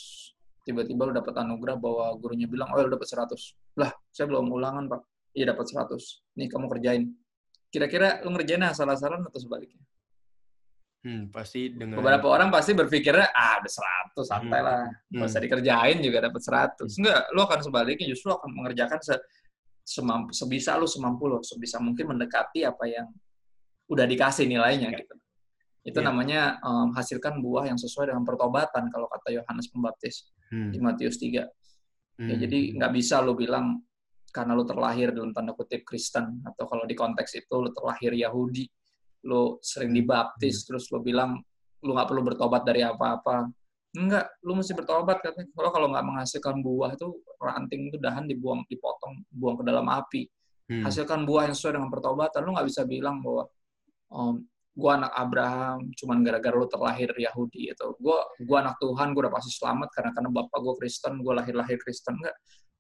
tiba-tiba 0.63 1.09
lu 1.09 1.13
dapat 1.17 1.33
anugerah 1.35 1.75
bahwa 1.75 2.05
gurunya 2.21 2.47
bilang 2.47 2.71
oh 2.71 2.79
lu 2.79 2.93
dapat 2.93 3.09
100 3.09 3.35
lah 3.81 3.91
saya 4.13 4.29
belum 4.29 4.53
ulangan 4.53 4.85
pak. 4.87 5.01
Iya 5.33 5.57
dapat 5.57 5.65
100 5.73 6.37
nih 6.37 6.47
kamu 6.53 6.65
kerjain. 6.69 7.03
Kira-kira 7.73 8.21
lu 8.21 8.37
ngerjainnya 8.37 8.69
asal-asalan 8.77 9.25
atau 9.25 9.41
sebaliknya 9.41 9.81
Hmm, 11.03 11.27
pasti 11.35 11.67
dengan 11.67 11.99
beberapa 11.99 12.31
orang 12.31 12.47
pasti 12.47 12.71
berpikirnya 12.71 13.35
ah 13.35 13.59
udah 13.59 13.71
100 14.15 14.23
santai 14.23 14.59
Hmm. 14.59 14.67
lah. 14.67 14.79
Nggak 15.11 15.27
usah 15.27 15.41
dikerjain 15.43 15.97
juga 15.99 16.17
dapat 16.23 16.41
100 16.41 16.95
enggak 16.95 17.19
lu 17.35 17.39
akan 17.43 17.59
sebaliknya 17.59 18.07
justru 18.07 18.31
akan 18.31 18.49
mengerjakan 18.49 18.99
se 19.03 19.15
semampu, 19.83 20.31
sebisa 20.31 20.79
lu 20.79 20.87
semampu 20.87 21.27
lu 21.27 21.43
sebisa 21.43 21.75
mungkin 21.77 22.15
mendekati 22.15 22.63
apa 22.63 22.87
yang 22.87 23.11
udah 23.91 24.07
dikasih 24.07 24.47
nilainya 24.47 24.95
gitu. 24.95 25.11
Itu 25.83 25.99
Ya. 25.99 26.07
namanya 26.07 26.41
em, 26.63 26.95
hasilkan 26.95 27.43
buah 27.43 27.67
yang 27.67 27.75
sesuai 27.75 28.07
dengan 28.07 28.23
pertobatan 28.23 28.87
kalau 28.87 29.11
kata 29.11 29.35
Yohanes 29.35 29.67
Pembaptis 29.67 30.31
Hmm, 30.47 30.71
di 30.71 30.79
Matius 30.79 31.19
3 31.19 31.43
Ya, 32.15 32.29
hmm, 32.29 32.39
jadi 32.39 32.59
nggak 32.77 32.91
bisa 32.93 33.19
lo 33.19 33.33
bilang 33.33 33.81
karena 34.31 34.53
lo 34.53 34.63
terlahir 34.63 35.11
dalam 35.11 35.33
tanda 35.33 35.51
kutip 35.51 35.83
Kristen 35.83 36.39
atau 36.45 36.63
kalau 36.63 36.85
di 36.85 36.95
konteks 36.95 37.35
itu 37.35 37.55
lo 37.57 37.73
terlahir 37.73 38.13
Yahudi, 38.13 38.63
lo 39.23 39.59
sering 39.63 39.95
dibaptis 39.95 40.67
terus 40.67 40.91
lo 40.91 40.99
bilang 40.99 41.39
lo 41.83 41.91
nggak 41.95 42.07
perlu 42.07 42.23
bertobat 42.23 42.63
dari 42.63 42.81
apa-apa. 42.83 43.47
Enggak, 43.93 44.25
lo 44.41 44.57
mesti 44.57 44.73
bertobat 44.73 45.21
katanya. 45.21 45.51
Kalau 45.53 45.69
kalau 45.69 45.87
nggak 45.93 46.05
menghasilkan 46.07 46.63
buah 46.65 46.97
itu 46.97 47.07
ranting 47.37 47.93
itu 47.93 47.97
dahan 48.01 48.25
dibuang, 48.25 48.65
dipotong, 48.65 49.21
buang 49.29 49.61
ke 49.61 49.63
dalam 49.67 49.85
api. 49.85 50.25
hmm, 50.71 50.81
Hasilkan 50.81 51.27
buah 51.27 51.51
yang 51.51 51.55
sesuai 51.55 51.77
dengan 51.77 51.91
pertobatan. 51.93 52.41
Lo 52.41 52.57
nggak 52.57 52.67
bisa 52.71 52.81
bilang 52.89 53.21
bahwa 53.21 53.43
um, 54.09 54.35
gua 54.73 54.97
anak 54.97 55.13
Abraham 55.13 55.79
cuman 55.93 56.17
gara-gara 56.25 56.55
lo 56.57 56.65
terlahir 56.65 57.13
Yahudi 57.13 57.69
atau 57.77 57.93
gua 58.01 58.25
gua 58.41 58.65
anak 58.65 58.81
Tuhan 58.81 59.13
gua 59.13 59.29
udah 59.29 59.33
pasti 59.37 59.51
selamat 59.53 59.89
karena 59.93 60.11
karena 60.17 60.29
bapak 60.33 60.59
gua 60.65 60.73
Kristen 60.81 61.13
gua 61.21 61.33
lahir-lahir 61.45 61.77
Kristen 61.77 62.17
enggak 62.17 62.33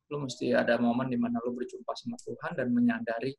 lu 0.09 0.25
mesti 0.25 0.57
ada 0.57 0.81
momen 0.81 1.05
di 1.09 1.17
mana 1.21 1.37
lu 1.45 1.53
berjumpa 1.53 1.93
sama 1.93 2.17
Tuhan 2.17 2.57
dan 2.57 2.73
menyadari 2.73 3.33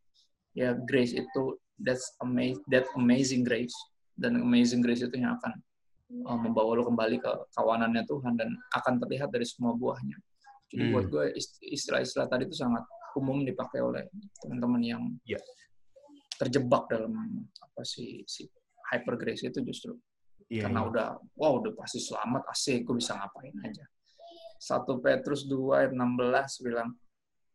ya 0.54 0.70
grace 0.86 1.18
itu 1.18 1.58
that's 1.80 2.14
amazing 2.22 2.62
that 2.70 2.86
amazing 2.94 3.42
grace 3.42 3.74
dan 4.14 4.38
amazing 4.38 4.78
grace 4.78 5.02
itu 5.02 5.16
yang 5.18 5.34
akan 5.38 5.52
uh, 6.26 6.38
membawa 6.38 6.78
lo 6.78 6.86
kembali 6.86 7.18
ke 7.18 7.30
kawanannya 7.58 8.06
Tuhan 8.06 8.38
dan 8.38 8.54
akan 8.76 9.02
terlihat 9.02 9.34
dari 9.34 9.42
semua 9.42 9.74
buahnya. 9.74 10.14
Jadi 10.70 10.82
Hmm. 10.86 10.92
buat 10.94 11.06
gue 11.10 11.24
ist- 11.34 11.58
istilah-istilah 11.60 12.30
tadi 12.30 12.46
itu 12.46 12.56
sangat 12.56 12.82
umum 13.14 13.42
dipakai 13.42 13.78
oleh 13.82 14.06
teman-teman 14.42 14.82
yang 14.82 15.02
Ya. 15.22 15.38
terjebak 16.34 16.90
dalam 16.90 17.14
apa 17.62 17.82
sih 17.86 18.26
si 18.26 18.46
hyper 18.90 19.14
grace 19.14 19.46
itu 19.46 19.62
justru 19.62 19.94
Iya, 20.50 20.66
karena 20.66 20.82
iya. 20.82 20.88
udah 20.90 21.08
wow 21.38 21.62
udah 21.62 21.72
pasti 21.78 22.02
selamat 22.02 22.42
asik 22.50 22.84
gue 22.84 22.98
bisa 22.98 23.14
ngapain 23.14 23.54
aja 23.64 23.86
1 24.58 24.98
Petrus 24.98 25.46
2 25.46 25.78
ayat 25.78 25.92
16 25.94 26.58
bilang 26.60 26.90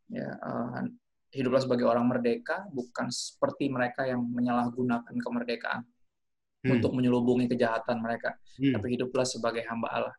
ya 0.10 0.26
eh, 0.32 0.84
hiduplah 1.30 1.62
sebagai 1.62 1.86
orang 1.86 2.10
merdeka 2.10 2.66
bukan 2.70 3.08
seperti 3.10 3.70
mereka 3.70 4.06
yang 4.06 4.22
menyalahgunakan 4.26 5.14
kemerdekaan 5.14 5.86
Hmm. 6.60 6.76
untuk 6.76 6.92
menyelubungi 6.92 7.48
kejahatan 7.48 8.04
mereka 8.04 8.36
Hmm. 8.60 8.76
tapi 8.76 9.00
hiduplah 9.00 9.24
sebagai 9.24 9.64
hamba 9.64 9.88
Allah 9.96 10.16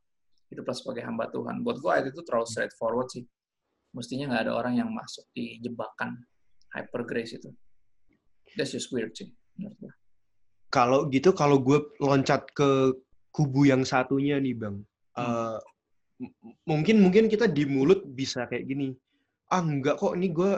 hiduplah 0.48 0.72
sebagai 0.72 1.04
hamba 1.04 1.28
Tuhan 1.28 1.60
buat 1.60 1.76
gue 1.76 1.90
ayat 1.92 2.16
itu 2.16 2.24
terlalu 2.24 2.48
straightforward 2.48 3.12
sih 3.12 3.28
mestinya 3.92 4.32
nggak 4.32 4.48
ada 4.48 4.52
orang 4.56 4.80
yang 4.80 4.88
masuk 4.88 5.28
di 5.36 5.60
jebakan 5.60 6.16
hyper 6.72 7.04
grace 7.04 7.36
itu 7.36 7.52
that's 8.56 8.72
just 8.72 8.88
weird 8.88 9.12
sih 9.12 9.28
menurut 9.60 9.76
gue. 9.78 9.92
Kalau 10.70 11.10
gitu, 11.10 11.34
kalau 11.34 11.58
gue 11.58 11.82
loncat 11.98 12.46
ke 12.54 12.94
kubu 13.34 13.66
yang 13.66 13.82
satunya 13.82 14.38
nih, 14.38 14.54
Bang. 14.54 14.86
Hmm. 15.18 15.58
M- 16.22 16.34
mungkin 16.62 17.02
mungkin 17.02 17.26
kita 17.26 17.50
di 17.50 17.66
mulut 17.66 18.06
bisa 18.06 18.46
kayak 18.46 18.70
gini. 18.70 18.94
Ah, 19.50 19.60
enggak 19.60 19.98
kok, 19.98 20.14
ini 20.14 20.30
gue 20.30 20.52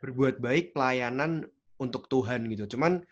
berbuat 0.00 0.40
baik 0.40 0.72
pelayanan 0.72 1.46
untuk 1.76 2.08
Tuhan 2.08 2.48
gitu. 2.52 2.76
Cuman 2.76 3.04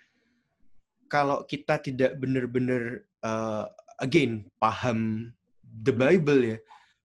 kalau 1.09 1.44
kita 1.44 1.81
tidak 1.81 2.16
benar-benar 2.20 3.05
eh, 3.24 3.64
again 4.01 4.48
paham 4.61 5.31
the 5.62 5.92
Bible 5.92 6.57
ya, 6.57 6.59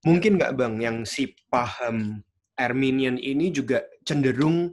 mungkin 0.08 0.40
nggak 0.40 0.56
bang 0.56 0.76
yang 0.80 0.98
si 1.08 1.32
paham 1.48 2.24
Arminian 2.60 3.18
ini 3.18 3.50
juga 3.50 3.84
cenderung 4.06 4.72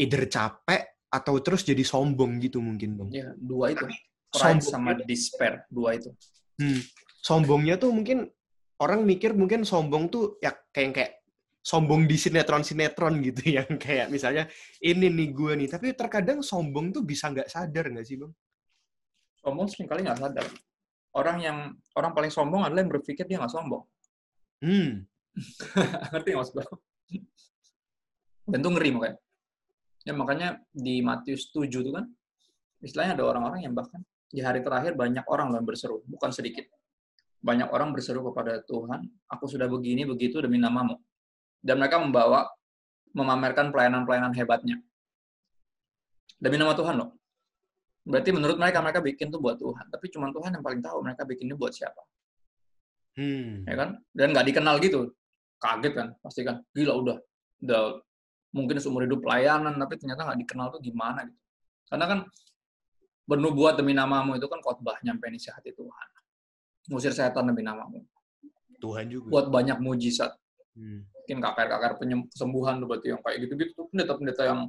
either 0.00 0.24
capek 0.26 0.92
atau 1.12 1.36
terus 1.44 1.62
jadi 1.62 1.84
sombong 1.84 2.40
gitu 2.40 2.58
mungkin 2.64 2.96
bang. 2.96 3.08
ya 3.12 3.28
dua 3.36 3.76
itu 3.76 3.84
pride 4.32 4.64
Sombong 4.64 4.72
sama 4.72 4.90
despair 5.04 5.68
dua 5.68 5.98
itu 6.00 6.10
Hmm. 6.60 6.84
Sombongnya 7.24 7.80
tuh 7.80 7.90
mungkin 7.90 8.28
orang 8.76 9.08
mikir 9.08 9.32
mungkin 9.32 9.64
sombong 9.64 10.12
tuh 10.12 10.36
ya 10.44 10.52
kayak 10.70 10.90
kayak 10.94 11.12
sombong 11.62 12.10
di 12.10 12.18
sinetron-sinetron 12.18 13.22
gitu 13.22 13.42
yang 13.62 13.78
kayak 13.78 14.10
misalnya 14.10 14.50
ini 14.82 15.06
nih 15.06 15.28
gue 15.30 15.52
nih. 15.62 15.68
Tapi 15.70 15.94
terkadang 15.94 16.42
sombong 16.42 16.90
tuh 16.90 17.06
bisa 17.06 17.30
nggak 17.30 17.48
sadar 17.48 17.88
nggak 17.88 18.06
sih 18.06 18.18
bang? 18.18 18.32
sombong 19.42 19.66
sering 19.66 19.90
kali 19.90 20.06
nggak 20.06 20.22
sadar 20.22 20.46
orang 21.18 21.38
yang 21.42 21.58
orang 21.98 22.12
paling 22.14 22.30
sombong 22.30 22.62
adalah 22.62 22.86
yang 22.86 22.92
berpikir 22.94 23.26
dia 23.26 23.42
nggak 23.42 23.52
sombong 23.52 23.84
Hmm. 24.62 25.02
ngerti 26.14 26.28
nggak 26.30 26.38
maksud 26.38 26.54
dan 28.46 28.58
itu 28.62 28.70
ngeri 28.70 28.90
makanya 28.94 29.16
ya 30.06 30.12
makanya 30.14 30.48
di 30.70 31.02
Matius 31.02 31.50
7 31.50 31.66
itu 31.66 31.90
kan 31.90 32.06
istilahnya 32.78 33.18
ada 33.18 33.26
orang-orang 33.26 33.66
yang 33.66 33.74
bahkan 33.74 34.06
di 34.30 34.38
hari 34.38 34.62
terakhir 34.62 34.94
banyak 34.94 35.26
orang 35.26 35.50
yang 35.50 35.66
berseru 35.66 36.06
bukan 36.06 36.30
sedikit 36.30 36.70
banyak 37.42 37.66
orang 37.74 37.90
berseru 37.90 38.22
kepada 38.30 38.62
Tuhan 38.62 39.02
aku 39.26 39.50
sudah 39.50 39.66
begini 39.66 40.06
begitu 40.06 40.38
demi 40.38 40.62
namamu 40.62 40.94
dan 41.62 41.78
mereka 41.78 42.02
membawa 42.02 42.50
memamerkan 43.14 43.70
pelayanan-pelayanan 43.70 44.34
hebatnya. 44.34 44.76
Demi 46.42 46.58
nama 46.58 46.74
Tuhan 46.74 46.98
loh. 46.98 47.14
Berarti 48.02 48.34
menurut 48.34 48.58
mereka 48.58 48.82
mereka 48.82 48.98
bikin 48.98 49.30
tuh 49.30 49.38
buat 49.38 49.54
Tuhan. 49.62 49.86
Tapi 49.86 50.10
cuma 50.10 50.34
Tuhan 50.34 50.58
yang 50.58 50.64
paling 50.66 50.82
tahu 50.82 50.98
mereka 51.06 51.22
bikinnya 51.22 51.54
buat 51.54 51.70
siapa. 51.70 52.02
Hmm. 53.12 53.68
ya 53.68 53.76
kan? 53.78 54.00
Dan 54.10 54.34
nggak 54.34 54.46
dikenal 54.50 54.82
gitu. 54.82 55.14
Kaget 55.62 55.92
kan? 55.94 56.08
Pasti 56.18 56.42
kan? 56.42 56.58
Gila 56.74 56.98
udah. 56.98 57.16
Udah 57.62 58.02
mungkin 58.52 58.82
seumur 58.82 59.06
hidup 59.06 59.22
pelayanan 59.22 59.78
tapi 59.78 59.96
ternyata 59.96 60.28
nggak 60.28 60.40
dikenal 60.42 60.66
tuh 60.74 60.80
gimana 60.82 61.24
gitu. 61.30 61.40
Karena 61.86 62.06
kan 62.10 62.18
bernubuat 63.22 63.78
demi 63.78 63.94
namamu 63.94 64.34
itu 64.34 64.50
kan 64.50 64.58
khotbah 64.58 64.98
nyampe 65.06 65.30
isi 65.30 65.52
hati 65.54 65.70
Tuhan. 65.70 66.08
Ngusir 66.90 67.14
setan 67.14 67.46
demi 67.46 67.62
namamu. 67.62 68.02
Tuhan 68.82 69.06
juga. 69.06 69.30
buat 69.30 69.46
banyak 69.46 69.78
mujizat 69.78 70.34
Hmm. 70.72 71.04
mungkin 71.04 71.38
kakak-kakak 71.44 72.00
kesembuhan 72.32 72.80
tuh 72.80 72.88
berarti 72.88 73.12
yang 73.12 73.20
kayak 73.20 73.38
gitu-gitu 73.44 73.72
tuh 73.76 73.86
pendeta-pendeta 73.92 74.42
yang 74.48 74.60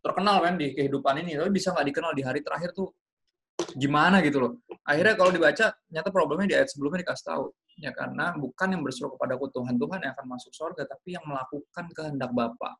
terkenal 0.00 0.40
kan 0.40 0.56
di 0.56 0.72
kehidupan 0.72 1.14
ini 1.20 1.36
tapi 1.36 1.50
bisa 1.52 1.76
nggak 1.76 1.86
dikenal 1.92 2.12
di 2.16 2.22
hari 2.24 2.40
terakhir 2.40 2.72
tuh 2.72 2.88
gimana 3.76 4.24
gitu 4.24 4.42
loh. 4.42 4.52
Akhirnya 4.82 5.14
kalau 5.14 5.30
dibaca 5.30 5.70
ternyata 5.70 6.08
problemnya 6.08 6.46
di 6.48 6.54
ayat 6.56 6.68
sebelumnya 6.72 7.04
dikasih 7.06 7.26
tahu 7.28 7.44
ya 7.78 7.90
karena 7.92 8.36
bukan 8.36 8.68
yang 8.68 8.82
berseru 8.84 9.14
kepadaku 9.16 9.48
Tuhan 9.52 9.76
Tuhan 9.76 9.98
yang 10.04 10.12
akan 10.16 10.26
masuk 10.28 10.52
surga 10.52 10.82
tapi 10.88 11.16
yang 11.16 11.24
melakukan 11.24 11.84
kehendak 11.92 12.30
Bapa. 12.32 12.76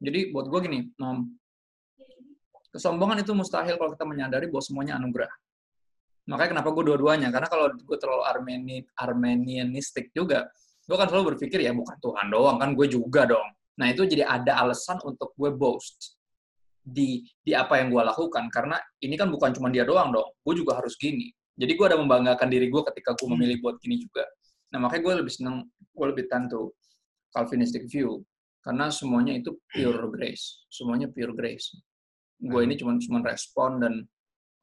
Jadi 0.00 0.32
buat 0.32 0.48
gue 0.48 0.60
gini 0.64 0.80
Nom, 0.96 1.28
kesombongan 2.72 3.20
itu 3.20 3.36
mustahil 3.36 3.76
kalau 3.76 3.92
kita 3.92 4.06
menyadari 4.08 4.48
bahwa 4.48 4.64
semuanya 4.64 4.96
anugerah. 4.96 5.32
Makanya 6.30 6.50
kenapa 6.56 6.68
gue 6.72 6.84
dua-duanya? 6.86 7.28
Karena 7.34 7.48
kalau 7.50 7.66
gue 7.74 7.98
terlalu 7.98 8.22
Armeni 8.24 8.76
Armenianistik 8.96 10.14
juga 10.14 10.48
gue 10.90 10.98
kan 10.98 11.06
selalu 11.06 11.38
berpikir 11.38 11.62
ya 11.62 11.70
bukan 11.70 11.94
Tuhan 12.02 12.26
doang 12.34 12.58
kan 12.58 12.74
gue 12.74 12.86
juga 12.90 13.22
dong. 13.30 13.46
Nah 13.78 13.86
itu 13.94 14.02
jadi 14.10 14.26
ada 14.26 14.58
alasan 14.66 14.98
untuk 15.06 15.30
gue 15.38 15.54
boast 15.54 16.18
di 16.82 17.22
di 17.38 17.54
apa 17.54 17.78
yang 17.78 17.94
gue 17.94 18.02
lakukan 18.02 18.50
karena 18.50 18.74
ini 18.98 19.14
kan 19.14 19.30
bukan 19.30 19.54
cuma 19.54 19.70
dia 19.70 19.86
doang 19.86 20.10
dong 20.10 20.26
gue 20.42 20.54
juga 20.58 20.82
harus 20.82 20.98
gini. 20.98 21.30
Jadi 21.54 21.78
gue 21.78 21.86
ada 21.86 21.94
membanggakan 21.94 22.50
diri 22.50 22.66
gue 22.66 22.82
ketika 22.90 23.14
gue 23.14 23.28
memilih 23.30 23.62
buat 23.62 23.78
gini 23.78 24.02
juga. 24.02 24.26
Nah 24.74 24.82
makanya 24.82 25.02
gue 25.06 25.14
lebih 25.22 25.32
seneng 25.32 25.70
gue 25.94 26.06
lebih 26.10 26.26
tentu 26.26 26.74
Calvinistic 27.30 27.86
view 27.86 28.26
karena 28.66 28.90
semuanya 28.90 29.38
itu 29.38 29.54
pure 29.70 30.10
grace 30.10 30.66
semuanya 30.74 31.06
pure 31.06 31.30
grace. 31.38 31.78
Gue 32.42 32.66
ini 32.66 32.74
cuma 32.74 32.98
cuma 32.98 33.22
respon 33.22 33.78
dan 33.78 33.94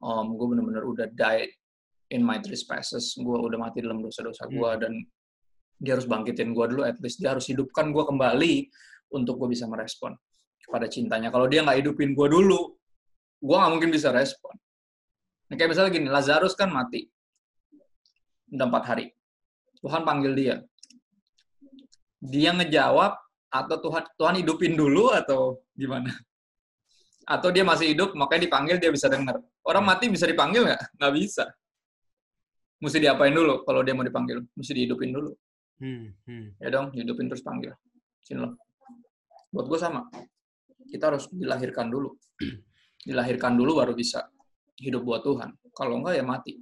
um, 0.04 0.36
gue 0.36 0.46
bener-bener 0.52 0.84
udah 0.84 1.08
died 1.16 1.48
in 2.12 2.24
my 2.24 2.40
trespasses 2.40 3.16
gue 3.16 3.36
udah 3.36 3.56
mati 3.60 3.84
dalam 3.84 4.00
dosa-dosa 4.00 4.48
gue 4.48 4.70
dan 4.80 4.92
dia 5.78 5.94
harus 5.94 6.06
bangkitin 6.10 6.50
gue 6.50 6.66
dulu 6.74 6.82
at 6.82 6.98
least 6.98 7.22
dia 7.22 7.30
harus 7.32 7.46
hidupkan 7.46 7.94
gue 7.94 8.02
kembali 8.02 8.66
untuk 9.14 9.38
gue 9.38 9.54
bisa 9.54 9.64
merespon 9.70 10.12
kepada 10.58 10.90
cintanya. 10.90 11.30
Kalau 11.30 11.46
dia 11.46 11.62
nggak 11.64 11.78
hidupin 11.80 12.12
gue 12.12 12.28
dulu 12.28 12.74
gue 13.38 13.56
nggak 13.56 13.72
mungkin 13.72 13.90
bisa 13.94 14.10
respon. 14.10 14.52
Nah, 15.48 15.54
kayak 15.54 15.70
misalnya 15.72 15.90
gini 15.94 16.08
Lazarus 16.10 16.52
kan 16.58 16.68
mati 16.68 17.06
udah 18.50 18.66
empat 18.66 18.84
hari. 18.84 19.06
Tuhan 19.78 20.02
panggil 20.02 20.32
dia. 20.34 20.54
Dia 22.18 22.50
ngejawab 22.50 23.14
atau 23.48 23.76
Tuhan 23.78 24.02
Tuhan 24.18 24.34
hidupin 24.42 24.74
dulu 24.74 25.14
atau 25.14 25.62
gimana? 25.78 26.10
Atau 27.24 27.54
dia 27.54 27.62
masih 27.62 27.94
hidup 27.94 28.18
makanya 28.18 28.50
dipanggil 28.50 28.76
dia 28.82 28.90
bisa 28.90 29.06
dengar 29.06 29.38
orang 29.62 29.84
mati 29.86 30.10
bisa 30.10 30.26
dipanggil 30.26 30.66
nggak? 30.66 30.82
Nggak 30.98 31.12
bisa. 31.14 31.44
Mesti 32.82 32.98
diapain 32.98 33.30
dulu 33.30 33.62
kalau 33.62 33.86
dia 33.86 33.94
mau 33.94 34.02
dipanggil? 34.02 34.42
Mesti 34.58 34.72
dihidupin 34.74 35.14
dulu 35.14 35.30
Hmm. 35.78 36.10
Hmm. 36.26 36.58
ya 36.58 36.68
dong 36.74 36.90
hidupin 36.90 37.30
terus 37.30 37.42
panggil. 37.46 37.70
Sini 38.22 38.42
loh. 38.42 38.58
Buat 39.54 39.66
gue 39.70 39.78
sama. 39.78 40.02
Kita 40.90 41.14
harus 41.14 41.30
dilahirkan 41.30 41.86
dulu. 41.86 42.12
Dilahirkan 43.08 43.54
dulu 43.54 43.78
baru 43.78 43.94
bisa 43.94 44.26
hidup 44.82 45.06
buat 45.06 45.22
Tuhan. 45.22 45.54
Kalau 45.70 46.02
enggak 46.02 46.18
ya 46.18 46.24
mati. 46.26 46.58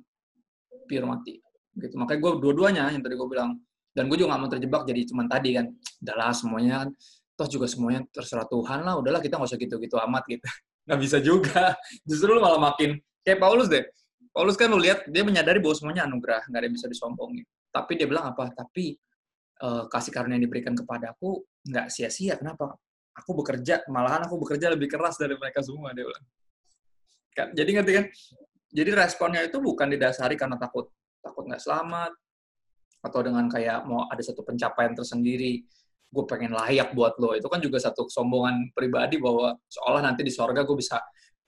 Pure 0.85 1.07
mati. 1.09 1.41
Gitu. 1.75 1.97
Makanya 1.97 2.21
gue 2.21 2.33
dua-duanya 2.45 2.93
yang 2.93 3.03
tadi 3.03 3.17
gue 3.17 3.29
bilang. 3.29 3.57
Dan 3.97 4.13
gue 4.13 4.21
juga 4.21 4.37
gak 4.37 4.41
mau 4.45 4.51
terjebak 4.53 4.83
jadi 4.85 5.01
cuman 5.09 5.27
tadi 5.27 5.51
kan. 5.57 5.67
Udahlah 6.05 6.33
semuanya 6.37 6.75
kan. 6.85 6.89
Toh 7.37 7.49
juga 7.49 7.67
semuanya 7.69 8.01
terserah 8.13 8.45
Tuhan 8.45 8.85
lah. 8.85 9.01
Udahlah 9.01 9.21
kita 9.25 9.41
nggak 9.41 9.49
usah 9.49 9.61
gitu-gitu 9.61 9.97
amat 10.09 10.25
gitu. 10.29 10.45
Nggak 10.87 11.01
bisa 11.03 11.19
juga. 11.19 11.75
Justru 12.07 12.31
lu 12.31 12.39
malah 12.39 12.63
makin 12.63 12.95
kayak 13.27 13.43
Paulus 13.43 13.67
deh. 13.67 13.83
Paulus 14.31 14.55
kan 14.55 14.71
lu 14.71 14.79
lihat 14.79 15.03
dia 15.11 15.27
menyadari 15.27 15.59
bahwa 15.59 15.75
semuanya 15.75 16.07
anugerah. 16.07 16.47
Nggak 16.47 16.61
ada 16.63 16.67
yang 16.71 16.77
bisa 16.79 16.87
disombongin 16.87 17.45
tapi 17.77 17.93
dia 18.01 18.09
bilang 18.09 18.33
apa? 18.33 18.49
Tapi 18.57 18.97
eh, 19.61 19.85
kasih 19.93 20.09
karunia 20.09 20.41
yang 20.41 20.49
diberikan 20.49 20.73
kepadaku 20.73 21.45
nggak 21.69 21.93
sia-sia. 21.93 22.41
Kenapa? 22.41 22.73
Aku 23.17 23.37
bekerja 23.37 23.85
malahan 23.93 24.25
aku 24.25 24.41
bekerja 24.41 24.73
lebih 24.73 24.89
keras 24.89 25.21
dari 25.21 25.37
mereka 25.37 25.61
semua 25.61 25.93
dia 25.93 26.09
bilang. 26.09 26.25
Kan, 27.37 27.53
jadi 27.53 27.71
ngerti 27.81 27.93
kan? 27.93 28.07
Jadi 28.73 28.91
responnya 28.97 29.45
itu 29.45 29.61
bukan 29.61 29.93
didasari 29.93 30.41
karena 30.41 30.57
takut 30.57 30.89
takut 31.21 31.45
nggak 31.45 31.61
selamat 31.61 32.13
atau 33.05 33.21
dengan 33.21 33.45
kayak 33.47 33.85
mau 33.85 34.09
ada 34.09 34.23
satu 34.25 34.41
pencapaian 34.41 34.97
tersendiri 34.97 35.65
gue 36.07 36.25
pengen 36.25 36.57
layak 36.57 36.97
buat 36.97 37.21
lo. 37.21 37.37
Itu 37.37 37.53
kan 37.53 37.61
juga 37.61 37.77
satu 37.77 38.09
kesombongan 38.09 38.73
pribadi 38.73 39.21
bahwa 39.21 39.53
seolah 39.69 40.01
nanti 40.01 40.25
di 40.25 40.33
sorga 40.33 40.65
gue 40.65 40.77
bisa 40.79 40.97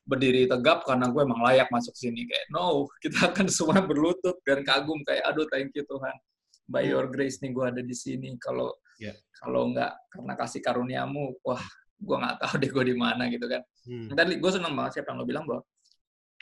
berdiri 0.08 0.48
tegap 0.48 0.88
karena 0.88 1.12
gue 1.12 1.20
emang 1.20 1.44
layak 1.44 1.68
masuk 1.68 1.92
sini. 1.92 2.24
Kayak 2.24 2.48
no 2.48 2.88
kita 3.04 3.28
akan 3.28 3.46
semua 3.52 3.84
berlutut 3.84 4.40
dan 4.48 4.64
kagum. 4.64 5.04
Kayak 5.04 5.28
aduh 5.28 5.44
thank 5.52 5.76
you 5.76 5.84
Tuhan. 5.84 6.16
By 6.64 6.88
your 6.88 7.12
grace 7.12 7.44
nih 7.44 7.52
gue 7.52 7.64
ada 7.68 7.82
di 7.84 7.92
sini. 7.92 8.32
Kalau 8.40 8.72
Ya. 8.98 9.14
kalau 9.38 9.70
nggak 9.70 9.94
karena 10.10 10.34
kasih 10.34 10.58
karuniamu 10.58 11.38
wah 11.46 11.62
gue 12.02 12.16
nggak 12.18 12.34
tahu 12.42 12.54
deh 12.58 12.66
gue 12.66 12.84
di 12.90 12.96
mana 12.98 13.30
gitu 13.30 13.46
kan. 13.46 13.62
Hmm. 13.86 14.10
tadi 14.10 14.42
gue 14.42 14.50
seneng 14.50 14.74
banget 14.74 14.98
siapa 14.98 15.14
yang 15.14 15.22
lo 15.22 15.26
bilang 15.28 15.44
bahwa 15.46 15.62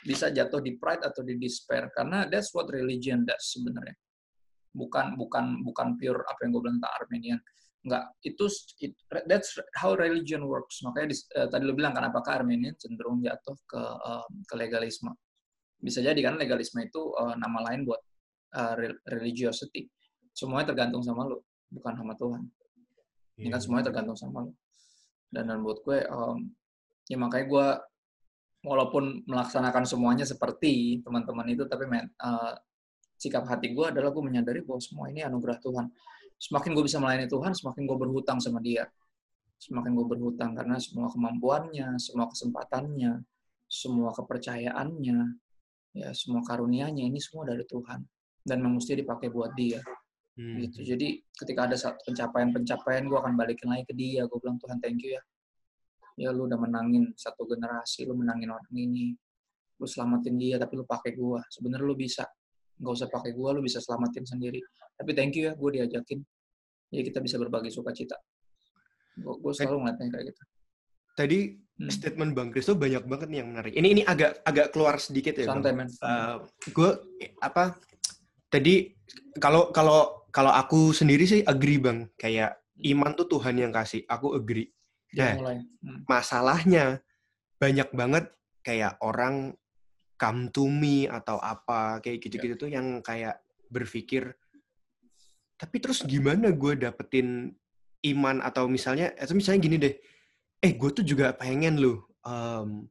bisa 0.00 0.32
jatuh 0.32 0.64
di 0.64 0.80
pride 0.80 1.04
atau 1.04 1.20
di 1.20 1.36
despair 1.36 1.92
karena 1.92 2.24
that's 2.32 2.48
what 2.56 2.64
religion 2.72 3.28
does 3.28 3.44
sebenarnya. 3.52 3.92
Bukan 4.72 5.20
bukan 5.20 5.60
bukan 5.68 6.00
pure 6.00 6.24
apa 6.24 6.48
yang 6.48 6.56
gue 6.56 6.62
bilang 6.64 6.78
tentang 6.80 6.94
Armenian 6.96 7.40
nggak 7.86 8.04
itu 8.26 8.44
it, 8.82 8.92
that's 9.30 9.54
how 9.78 9.94
religion 9.94 10.42
works. 10.44 10.82
Makanya 10.82 11.14
di, 11.14 11.16
uh, 11.38 11.48
tadi 11.48 11.62
lo 11.62 11.72
bilang 11.78 11.94
kan 11.94 12.10
apakah 12.10 12.42
Armenian 12.42 12.74
cenderung 12.74 13.22
jatuh 13.22 13.54
ke 13.62 13.78
uh, 13.80 14.26
ke 14.44 14.54
legalisme? 14.58 15.14
Bisa 15.78 16.02
jadi 16.02 16.18
kan 16.18 16.34
legalisme 16.34 16.82
itu 16.82 17.14
uh, 17.14 17.38
nama 17.38 17.70
lain 17.70 17.86
buat 17.86 18.02
uh, 18.58 18.74
religiosity. 19.14 19.86
Semuanya 20.34 20.74
tergantung 20.74 21.00
sama 21.06 21.30
lo 21.30 21.46
bukan 21.70 21.94
sama 21.94 22.12
Tuhan. 22.18 22.42
Ini 23.38 23.48
kan 23.54 23.60
semuanya 23.62 23.94
tergantung 23.94 24.18
sama 24.18 24.44
lo 24.44 24.52
dan 25.30 25.50
dan 25.50 25.58
buat 25.62 25.82
gue 25.82 26.06
um, 26.08 26.38
ya 27.10 27.18
makanya 27.18 27.46
gue 27.46 27.66
walaupun 28.66 29.26
melaksanakan 29.26 29.84
semuanya 29.86 30.26
seperti 30.26 31.04
teman-teman 31.04 31.46
itu 31.50 31.66
tapi 31.70 31.86
men, 31.86 32.10
uh, 32.22 32.54
sikap 33.20 33.46
hati 33.46 33.72
gue 33.74 33.86
adalah 33.86 34.10
gue 34.10 34.24
menyadari 34.24 34.62
bahwa 34.62 34.80
semua 34.82 35.06
ini 35.10 35.22
anugerah 35.22 35.58
Tuhan 35.62 35.86
semakin 36.36 36.70
gue 36.76 36.84
bisa 36.84 37.00
melayani 37.00 37.28
Tuhan 37.28 37.52
semakin 37.56 37.82
gue 37.88 37.98
berhutang 37.98 38.38
sama 38.38 38.60
dia. 38.60 38.84
Semakin 39.56 39.96
gue 39.96 40.06
berhutang 40.06 40.52
karena 40.52 40.76
semua 40.76 41.08
kemampuannya 41.08 41.96
semua 41.96 42.28
kesempatannya 42.28 43.24
semua 43.66 44.14
kepercayaannya 44.14 45.18
ya 45.96 46.08
semua 46.12 46.44
karunia-Nya 46.44 47.08
ini 47.08 47.18
semua 47.18 47.48
dari 47.48 47.64
Tuhan. 47.64 48.04
Dan 48.46 48.62
mesti 48.62 48.94
dipakai 48.94 49.32
buat 49.32 49.56
dia. 49.56 49.82
Hmm. 50.36 50.60
gitu. 50.60 50.84
Jadi 50.84 51.24
ketika 51.32 51.64
ada 51.64 51.76
satu 51.80 52.12
pencapaian-pencapaian 52.12 53.08
gue 53.08 53.18
akan 53.18 53.32
balikin 53.40 53.72
lagi 53.72 53.88
ke 53.88 53.94
dia. 53.96 54.28
Gue 54.28 54.36
bilang 54.36 54.60
Tuhan 54.60 54.76
thank 54.84 55.00
you 55.00 55.16
ya. 55.16 55.22
Ya 56.16 56.28
lu 56.32 56.48
udah 56.48 56.60
menangin 56.60 57.12
satu 57.16 57.48
generasi 57.48 58.04
lu 58.04 58.16
menangin 58.16 58.52
orang 58.52 58.72
ini. 58.76 59.16
Lu 59.80 59.88
selamatin 59.88 60.36
dia 60.36 60.56
tapi 60.56 60.76
lu 60.76 60.84
pakai 60.88 61.12
gua. 61.12 61.44
Sebenarnya 61.52 61.84
lu 61.84 61.96
bisa 61.96 62.24
nggak 62.76 62.92
usah 62.92 63.08
pakai 63.08 63.32
gua 63.32 63.56
lu 63.56 63.64
bisa 63.64 63.80
selamatin 63.80 64.24
sendiri. 64.24 64.60
Tapi 64.96 65.10
thank 65.12 65.36
you 65.36 65.48
ya 65.48 65.52
gue 65.52 65.70
diajakin. 65.80 66.18
Ya 66.92 67.02
kita 67.04 67.20
bisa 67.20 67.36
berbagi 67.36 67.68
sukacita. 67.68 68.16
Gue 69.20 69.52
selalu 69.52 69.84
ngeliatnya 69.84 70.08
kayak 70.12 70.24
gitu. 70.32 70.42
Tadi 71.16 71.38
hmm. 71.56 71.90
statement 71.92 72.32
bang 72.36 72.48
Kristo 72.52 72.76
banyak 72.76 73.04
banget 73.08 73.28
nih 73.32 73.38
yang 73.40 73.48
menarik. 73.52 73.72
Ini 73.72 73.88
ini 73.88 74.02
agak 74.04 74.44
agak 74.44 74.72
keluar 74.72 75.00
sedikit 75.00 75.36
ya 75.36 75.48
santai 75.48 75.72
men. 75.72 75.88
Uh, 76.00 76.44
gue 76.72 76.90
apa 77.40 77.76
tadi 78.52 78.92
kalau 79.40 79.72
kalau 79.72 80.28
kalau 80.32 80.52
aku 80.52 80.92
sendiri 80.92 81.24
sih 81.24 81.40
agree 81.44 81.80
bang. 81.80 82.08
Kayak 82.16 82.60
iman 82.92 83.16
tuh 83.16 83.28
Tuhan 83.28 83.56
yang 83.56 83.72
kasih. 83.72 84.04
Aku 84.08 84.36
agree. 84.36 84.68
Nah, 85.16 85.32
hmm. 85.40 86.04
masalahnya 86.04 87.00
banyak 87.56 87.88
banget 87.96 88.24
kayak 88.60 89.00
orang 89.00 89.56
come 90.16 90.48
to 90.52 90.68
me 90.68 91.08
atau 91.08 91.36
apa 91.40 92.00
kayak 92.00 92.18
gitu-gitu 92.24 92.54
yeah. 92.56 92.62
tuh 92.62 92.70
yang 92.72 92.86
kayak 93.04 93.40
berpikir 93.68 94.36
tapi 95.56 95.80
terus 95.80 96.04
gimana 96.04 96.52
gue 96.52 96.76
dapetin 96.76 97.48
iman? 98.12 98.36
Atau 98.44 98.68
misalnya 98.68 99.16
atau 99.16 99.32
misalnya 99.32 99.60
gini 99.64 99.76
deh 99.80 99.94
eh 100.60 100.72
gue 100.72 100.90
tuh 100.92 101.04
juga 101.04 101.32
pengen 101.36 101.80
loh 101.80 102.08
um, 102.24 102.84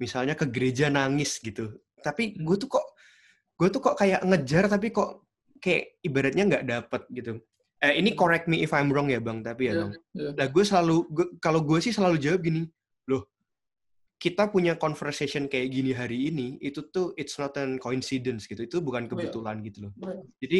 misalnya 0.00 0.32
ke 0.36 0.48
gereja 0.48 0.88
nangis 0.88 1.40
gitu. 1.44 1.76
Tapi 2.00 2.40
gue 2.40 2.56
tuh 2.56 2.68
kok 2.72 2.86
gue 3.60 3.68
tuh 3.70 3.80
kok 3.84 3.96
kayak 4.00 4.24
ngejar 4.24 4.66
tapi 4.66 4.90
kok 4.90 5.28
kayak 5.60 6.00
ibaratnya 6.00 6.44
nggak 6.48 6.64
dapet 6.66 7.02
gitu. 7.12 7.32
Eh, 7.84 8.00
ini 8.00 8.16
correct 8.16 8.48
me 8.48 8.64
if 8.64 8.72
I'm 8.72 8.88
wrong 8.88 9.12
ya 9.12 9.20
bang 9.20 9.44
tapi 9.44 9.68
ya 9.68 9.72
yeah, 9.76 9.76
bang. 9.76 9.92
yeah. 10.16 10.32
nah 10.40 10.46
gue 10.48 10.64
selalu 10.64 11.04
kalau 11.36 11.60
gue 11.60 11.84
sih 11.84 11.92
selalu 11.92 12.16
jawab 12.16 12.40
gini 12.40 12.64
loh 13.04 13.28
kita 14.24 14.48
punya 14.48 14.72
conversation 14.80 15.52
kayak 15.52 15.68
gini 15.68 15.92
hari 15.92 16.32
ini 16.32 16.56
itu 16.64 16.88
tuh 16.88 17.12
it's 17.20 17.36
not 17.36 17.52
an 17.60 17.76
coincidence 17.76 18.48
gitu 18.48 18.64
itu 18.64 18.80
bukan 18.80 19.04
iya. 19.04 19.10
kebetulan 19.12 19.60
yeah. 19.60 19.66
gitu 19.68 19.78
loh 19.84 19.92
yeah. 20.00 20.24
jadi 20.40 20.58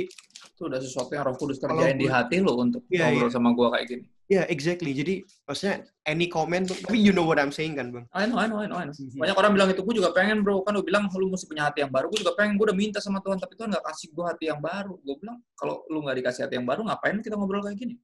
itu 0.53 0.62
udah 0.68 0.81
sesuatu 0.85 1.11
yang 1.16 1.24
Roh 1.24 1.37
Kudus 1.40 1.57
kerjain 1.57 1.96
di 1.96 2.05
hati 2.05 2.44
lo 2.44 2.61
untuk 2.61 2.85
yeah, 2.92 3.09
ngobrol 3.09 3.24
yeah. 3.24 3.33
sama 3.33 3.57
gue 3.57 3.68
kayak 3.72 3.88
gini 3.88 4.07
Ya, 4.24 4.40
yeah, 4.40 4.46
exactly. 4.48 4.96
Jadi 4.96 5.20
maksudnya 5.44 5.85
any 6.09 6.33
comment, 6.33 6.64
tapi 6.64 6.96
you 6.96 7.12
know 7.12 7.29
what 7.29 7.37
I'm 7.37 7.53
saying 7.53 7.77
kan, 7.77 7.92
Bang? 7.92 8.09
I 8.09 8.24
know, 8.24 8.40
I 8.40 8.48
know, 8.48 8.57
I 8.57 8.64
know. 8.64 8.81
I 8.81 8.88
know. 8.88 8.96
Mhm. 8.96 9.20
Banyak 9.20 9.37
orang 9.37 9.53
bilang 9.53 9.68
itu, 9.68 9.85
gue 9.85 10.00
juga 10.00 10.16
pengen 10.16 10.40
bro. 10.40 10.64
Kan 10.64 10.72
lu 10.72 10.81
bilang 10.81 11.12
lu 11.12 11.29
mesti 11.29 11.44
punya 11.44 11.68
hati 11.68 11.85
yang 11.85 11.92
baru. 11.92 12.09
Gue 12.09 12.24
juga 12.24 12.33
pengen, 12.33 12.57
gue 12.57 12.64
udah 12.64 12.72
minta 12.72 13.05
sama 13.05 13.20
Tuhan, 13.20 13.37
tapi 13.37 13.53
Tuhan 13.53 13.77
gak 13.77 13.85
kasih 13.85 14.16
gue 14.16 14.24
hati 14.24 14.48
yang 14.48 14.64
baru. 14.64 14.96
Gue 15.05 15.20
bilang, 15.20 15.44
kalau 15.53 15.85
lu 15.92 16.00
gak 16.09 16.16
dikasih 16.24 16.48
hati 16.48 16.57
yang 16.57 16.64
baru, 16.64 16.88
ngapain 16.88 17.20
kita 17.20 17.37
ngobrol 17.37 17.68
kayak 17.68 17.77
gini? 17.77 18.00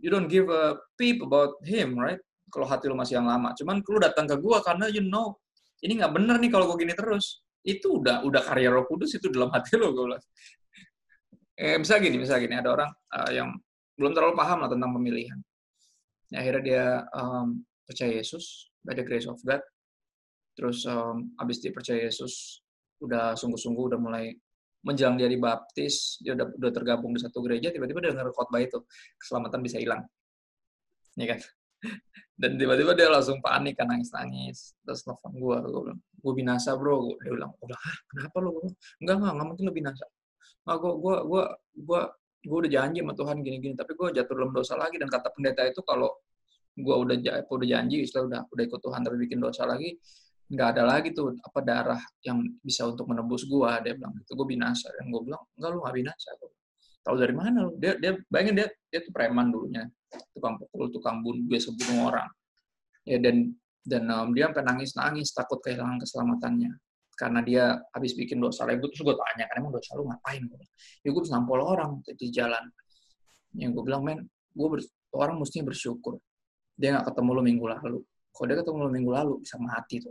You 0.00 0.08
don't 0.08 0.32
give 0.32 0.48
a 0.48 0.80
peep 0.96 1.20
about 1.20 1.60
him, 1.60 2.00
right? 2.00 2.24
Kalau 2.54 2.70
hati 2.70 2.86
lu 2.86 2.94
masih 2.94 3.18
yang 3.18 3.26
lama. 3.26 3.50
Cuman 3.58 3.82
lu 3.82 3.98
datang 3.98 4.30
ke 4.30 4.38
gue 4.38 4.58
karena 4.62 4.86
you 4.86 5.02
know, 5.02 5.34
ini 5.82 5.98
gak 5.98 6.14
bener 6.14 6.38
nih 6.38 6.54
kalau 6.54 6.70
gue 6.70 6.86
gini 6.86 6.94
terus. 6.94 7.42
Itu 7.66 7.98
udah 7.98 8.22
udah 8.22 8.46
karya 8.46 8.70
roh 8.70 8.86
kudus 8.86 9.18
itu 9.18 9.26
dalam 9.34 9.50
hati 9.50 9.74
lo, 9.74 9.90
bilang. 9.90 10.22
Eh, 11.58 11.74
misalnya 11.74 12.02
gini, 12.06 12.16
misalnya 12.22 12.42
gini, 12.46 12.56
ada 12.58 12.70
orang 12.70 12.90
uh, 13.14 13.30
yang 13.34 13.50
belum 13.98 14.14
terlalu 14.14 14.34
paham 14.38 14.62
lah 14.62 14.70
tentang 14.70 14.90
pemilihan. 14.94 15.38
Ya, 16.30 16.42
akhirnya 16.42 16.62
dia 16.62 16.84
um, 17.14 17.62
percaya 17.86 18.10
Yesus 18.10 18.70
by 18.82 18.94
the 18.94 19.06
grace 19.06 19.26
of 19.26 19.38
God. 19.42 19.62
Terus 20.54 20.86
um, 20.86 21.34
abis 21.38 21.62
dia 21.62 21.74
percaya 21.74 22.04
Yesus, 22.06 22.62
udah 23.02 23.34
sungguh-sungguh 23.34 23.94
udah 23.94 23.98
mulai 23.98 24.34
menjelang 24.84 25.16
dia 25.16 25.26
dibaptis, 25.30 26.20
dia 26.20 26.36
udah, 26.36 26.52
udah 26.60 26.70
tergabung 26.70 27.16
di 27.16 27.20
satu 27.24 27.40
gereja, 27.40 27.72
tiba-tiba 27.72 28.04
dia 28.04 28.10
denger 28.12 28.30
khotbah 28.36 28.60
itu, 28.60 28.84
keselamatan 29.16 29.60
bisa 29.64 29.80
hilang. 29.80 30.04
Ya 31.16 31.34
kan? 31.34 31.40
Dan 32.34 32.58
tiba-tiba 32.58 32.98
dia 32.98 33.08
langsung 33.10 33.38
panik 33.38 33.78
kan 33.78 33.86
nangis-nangis. 33.90 34.74
Terus 34.82 35.06
telepon 35.06 35.32
gue, 35.38 35.56
gue 35.70 35.82
bilang, 35.86 36.00
gue 36.02 36.32
binasa 36.34 36.74
bro. 36.74 37.14
Dia 37.22 37.30
bilang, 37.30 37.52
udah, 37.62 37.78
kenapa 38.10 38.36
lo? 38.42 38.50
Enggak, 38.98 39.14
enggak, 39.22 39.32
enggak 39.38 39.46
mungkin 39.46 39.64
lo 39.70 39.72
binasa. 39.72 40.04
Nah, 40.66 40.76
gue, 40.80 40.92
gue, 40.98 41.16
gue, 41.30 41.44
gue 41.84 42.00
gue 42.44 42.58
udah 42.60 42.70
janji 42.70 43.00
sama 43.00 43.16
Tuhan 43.16 43.40
gini-gini 43.40 43.72
tapi 43.72 43.96
gue 43.96 44.20
jatuh 44.20 44.34
dalam 44.36 44.52
dosa 44.52 44.76
lagi 44.76 45.00
dan 45.00 45.08
kata 45.08 45.32
pendeta 45.32 45.64
itu 45.64 45.80
kalau 45.80 46.12
gue 46.76 46.94
udah 46.94 47.16
udah 47.48 47.68
janji 47.68 48.04
istilah 48.04 48.28
udah 48.28 48.40
udah 48.52 48.62
ikut 48.68 48.80
Tuhan 48.84 49.00
tapi 49.00 49.16
bikin 49.16 49.40
dosa 49.40 49.64
lagi 49.64 49.96
nggak 50.52 50.68
ada 50.76 50.82
lagi 50.84 51.16
tuh 51.16 51.32
apa 51.40 51.60
darah 51.64 52.02
yang 52.20 52.44
bisa 52.60 52.84
untuk 52.84 53.08
menebus 53.08 53.48
gue 53.48 53.70
dia 53.80 53.96
bilang 53.96 54.12
itu 54.20 54.32
gue 54.36 54.46
binasa 54.46 54.92
dan 54.92 55.08
gue 55.08 55.20
bilang 55.24 55.40
enggak 55.56 55.70
lu 55.72 55.78
nggak 55.80 55.96
binasa 55.96 56.28
tahu 57.00 57.16
dari 57.16 57.32
mana 57.32 57.58
lu 57.64 57.72
dia 57.80 57.96
dia 57.96 58.12
bayangin 58.28 58.54
dia 58.60 58.68
dia 58.92 59.00
tuh 59.00 59.12
preman 59.16 59.48
dulunya 59.48 59.88
tukang 60.34 60.54
pukul 60.60 60.86
tukang 60.90 61.16
bunuh 61.20 61.44
biasa 61.46 61.68
bunuh 61.74 61.98
orang. 62.10 62.28
Ya 63.04 63.18
dan 63.20 63.52
dan 63.84 64.02
um, 64.08 64.32
dia 64.32 64.48
sampai 64.48 64.64
nangis 64.64 64.90
nangis 64.96 65.28
takut 65.34 65.60
kehilangan 65.60 66.00
keselamatannya. 66.02 66.72
Karena 67.14 67.40
dia 67.46 67.64
habis 67.94 68.18
bikin 68.18 68.42
dosa 68.42 68.66
lagi 68.66 68.82
terus 68.82 68.98
gue 69.06 69.14
tanya 69.14 69.46
kan 69.46 69.62
emang 69.62 69.72
dosa 69.78 69.94
lu 69.94 70.10
ngapain? 70.10 70.42
Ya 71.06 71.08
gue 71.14 71.22
nampol 71.30 71.60
orang 71.62 72.02
di 72.02 72.28
jalan. 72.34 72.64
Yang 73.54 73.70
gue 73.78 73.82
bilang 73.86 74.02
men 74.02 74.18
gue 74.54 74.68
orang 75.14 75.38
mestinya 75.38 75.70
bersyukur. 75.70 76.18
Dia 76.74 76.98
nggak 76.98 77.14
ketemu 77.14 77.30
lu 77.38 77.42
minggu 77.46 77.66
lalu. 77.70 77.98
Kalau 78.34 78.46
dia 78.50 78.58
ketemu 78.58 78.78
lu 78.82 78.90
minggu 78.90 79.10
lalu 79.14 79.34
bisa 79.46 79.56
mati 79.62 80.02
tuh 80.02 80.10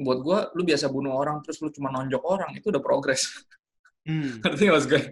buat 0.00 0.18
gue 0.24 0.38
lu 0.56 0.62
biasa 0.64 0.88
bunuh 0.88 1.12
orang 1.12 1.44
terus 1.44 1.60
lu 1.60 1.68
cuma 1.68 1.92
nonjok 1.92 2.22
orang 2.24 2.50
itu 2.56 2.72
udah 2.72 2.80
progres 2.80 3.28
Hmm. 4.00 4.40
mas 4.74 4.86
gue? 4.88 5.02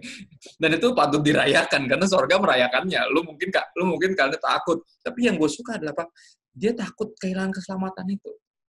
Dan 0.57 0.69
itu 0.75 0.87
patut 0.97 1.21
dirayakan 1.21 1.85
karena 1.85 2.05
sorga 2.09 2.41
merayakannya. 2.41 3.05
Lu 3.13 3.21
mungkin 3.21 3.53
kak, 3.53 3.73
lu 3.77 3.85
mungkin 3.85 4.17
kalian 4.17 4.41
takut. 4.41 4.81
Tapi 5.05 5.29
yang 5.29 5.37
gue 5.37 5.49
suka 5.49 5.77
adalah 5.77 5.93
apa? 5.93 6.09
Dia 6.53 6.73
takut 6.73 7.13
kehilangan 7.21 7.53
keselamatan 7.53 8.07
itu 8.09 8.33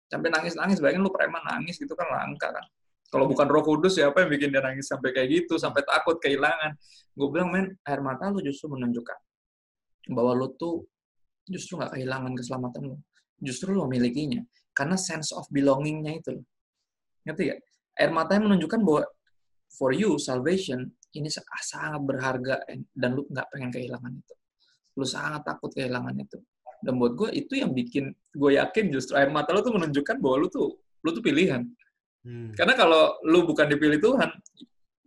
sampai 0.09 0.29
nangis-nangis 0.29 0.77
bayangin 0.77 1.01
lu 1.01 1.09
preman 1.09 1.41
nangis 1.41 1.81
gitu 1.81 1.93
kan 1.97 2.05
langka 2.09 2.53
kan 2.53 2.65
kalau 3.09 3.25
bukan 3.25 3.47
roh 3.49 3.63
kudus 3.65 3.97
siapa 3.97 4.25
yang 4.25 4.29
bikin 4.29 4.49
dia 4.53 4.61
nangis 4.61 4.89
sampai 4.89 5.09
kayak 5.13 5.29
gitu 5.33 5.57
sampai 5.57 5.81
takut 5.81 6.21
kehilangan 6.21 6.77
gue 7.15 7.27
bilang 7.31 7.49
men 7.49 7.73
air 7.85 8.01
mata 8.05 8.29
lu 8.29 8.41
justru 8.45 8.69
menunjukkan 8.69 9.17
bahwa 10.13 10.37
lu 10.37 10.47
tuh 10.53 10.85
justru 11.49 11.81
nggak 11.81 11.97
kehilangan 11.97 12.31
keselamatan 12.37 12.81
lu 12.93 12.95
justru 13.41 13.73
lu 13.73 13.89
memilikinya 13.89 14.41
karena 14.77 14.97
sense 14.99 15.33
of 15.33 15.45
belongingnya 15.49 16.21
itu 16.21 16.37
ngerti 17.25 17.43
gak 17.49 17.59
air 17.97 18.11
mata 18.13 18.37
yang 18.37 18.45
menunjukkan 18.51 18.79
bahwa 18.85 19.01
for 19.75 19.91
you 19.91 20.15
salvation 20.15 20.89
ini 21.15 21.27
sangat 21.31 22.01
berharga 22.03 22.63
dan 22.95 23.09
lu 23.15 23.27
nggak 23.27 23.47
pengen 23.51 23.69
kehilangan 23.71 24.11
itu 24.15 24.33
lu 24.95 25.05
sangat 25.07 25.43
takut 25.43 25.71
kehilangan 25.75 26.15
itu 26.15 26.39
dan 26.83 27.01
buat 27.01 27.13
gue 27.17 27.29
itu 27.33 27.59
yang 27.59 27.71
bikin 27.71 28.13
gue 28.35 28.51
yakin 28.59 28.91
justru 28.91 29.15
air 29.17 29.31
mata 29.31 29.55
lo 29.55 29.63
tuh 29.63 29.73
menunjukkan 29.73 30.21
bahwa 30.21 30.45
lo 30.45 30.47
tuh 30.51 30.69
lo 31.05 31.09
tuh 31.13 31.21
pilihan. 31.21 31.61
Hmm. 32.25 32.49
Karena 32.57 32.73
kalau 32.73 33.21
lo 33.21 33.45
bukan 33.45 33.69
dipilih 33.69 34.01
Tuhan, 34.01 34.29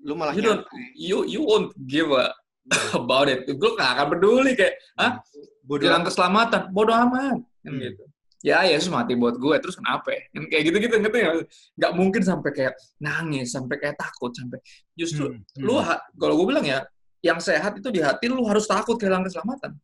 lo 0.06 0.14
malah 0.14 0.34
you 0.38 0.42
don't, 0.46 0.62
you 0.94 1.26
you 1.26 1.42
won't 1.42 1.74
give 1.90 2.06
a 2.14 2.30
hmm. 2.30 2.98
about 3.02 3.26
it. 3.26 3.42
Gue 3.50 3.74
gak 3.74 3.98
akan 3.98 4.06
peduli 4.14 4.54
kayak, 4.54 4.78
ah, 4.94 5.18
bodoh 5.66 5.90
jalan 5.90 6.06
keselamatan, 6.06 6.70
bodoh 6.70 6.94
amat, 6.94 7.42
kan 7.42 7.72
hmm. 7.74 7.82
gitu. 7.82 8.04
Ya 8.38 8.62
Yesus 8.62 8.86
mati 8.86 9.18
buat 9.18 9.34
gue, 9.34 9.56
terus 9.58 9.74
kenapa? 9.74 10.14
Ya? 10.14 10.22
Kan 10.30 10.46
kayak 10.46 10.62
gitu-gitu 10.70 10.94
ngerti 11.02 11.18
gak? 11.26 11.34
Gak 11.74 11.92
mungkin 11.98 12.22
sampai 12.22 12.50
kayak 12.54 12.74
nangis, 13.02 13.50
sampai 13.50 13.76
kayak 13.82 13.98
takut, 13.98 14.30
sampai 14.30 14.62
justru 14.94 15.26
hmm. 15.26 15.42
Hmm. 15.58 15.62
lu 15.66 15.74
kalau 16.14 16.34
gue 16.38 16.46
bilang 16.46 16.62
ya, 16.62 16.86
yang 17.18 17.42
sehat 17.42 17.74
itu 17.82 17.90
di 17.90 17.98
hati 17.98 18.30
lu 18.30 18.46
harus 18.46 18.70
takut 18.70 18.94
kehilangan 18.94 19.26
keselamatan. 19.26 19.74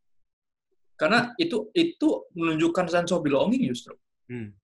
Karena 0.95 1.35
itu 1.35 1.75
itu 1.75 2.31
menunjukkan 2.39 2.87
sense 2.87 3.11
of 3.11 3.27
belonging 3.27 3.67
justru. 3.67 3.99
Hmm. 4.31 4.55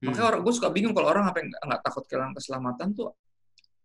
Makanya 0.00 0.26
orang 0.32 0.40
gue 0.40 0.54
suka 0.56 0.72
bingung 0.72 0.96
kalau 0.96 1.12
orang 1.12 1.28
apa 1.28 1.44
yang 1.44 1.52
nggak 1.52 1.82
takut 1.84 2.08
kehilangan 2.08 2.32
keselamatan 2.32 2.88
tuh 2.96 3.12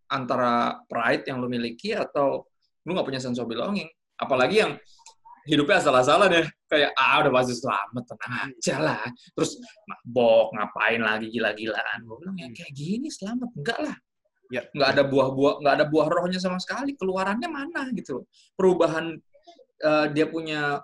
antara 0.08 0.80
pride 0.88 1.28
yang 1.28 1.44
lu 1.44 1.52
miliki 1.52 1.92
atau 1.92 2.48
lu 2.88 2.96
nggak 2.96 3.08
punya 3.08 3.20
sense 3.20 3.42
of 3.44 3.50
belonging. 3.50 3.92
Apalagi 4.16 4.64
yang 4.64 4.80
hidupnya 5.48 5.78
asal-asalan 5.80 6.30
ya. 6.32 6.44
Kayak, 6.68 6.92
ah 6.98 7.16
udah 7.22 7.32
pasti 7.32 7.54
selamat, 7.58 8.04
tenang 8.10 8.34
aja 8.50 8.76
lah. 8.80 9.04
Terus 9.36 9.52
mabok, 9.86 10.56
ngapain 10.58 11.02
lagi 11.04 11.28
gila-gilaan. 11.30 12.00
Gue 12.08 12.16
bilang, 12.24 12.36
ya 12.40 12.48
kayak 12.50 12.74
gini 12.74 13.08
selamat. 13.12 13.50
Enggak 13.54 13.80
lah. 13.80 13.96
Ya. 14.52 14.62
Nggak 14.72 14.90
ada 14.98 15.04
buah-buah, 15.08 15.54
nggak 15.62 15.74
ada 15.82 15.86
buah 15.90 16.08
rohnya 16.10 16.40
sama 16.42 16.58
sekali. 16.58 16.96
Keluarannya 16.98 17.50
mana 17.50 17.90
gitu. 17.94 18.22
loh. 18.22 18.26
Perubahan 18.58 19.18
eh, 19.84 20.06
dia 20.16 20.26
punya 20.30 20.82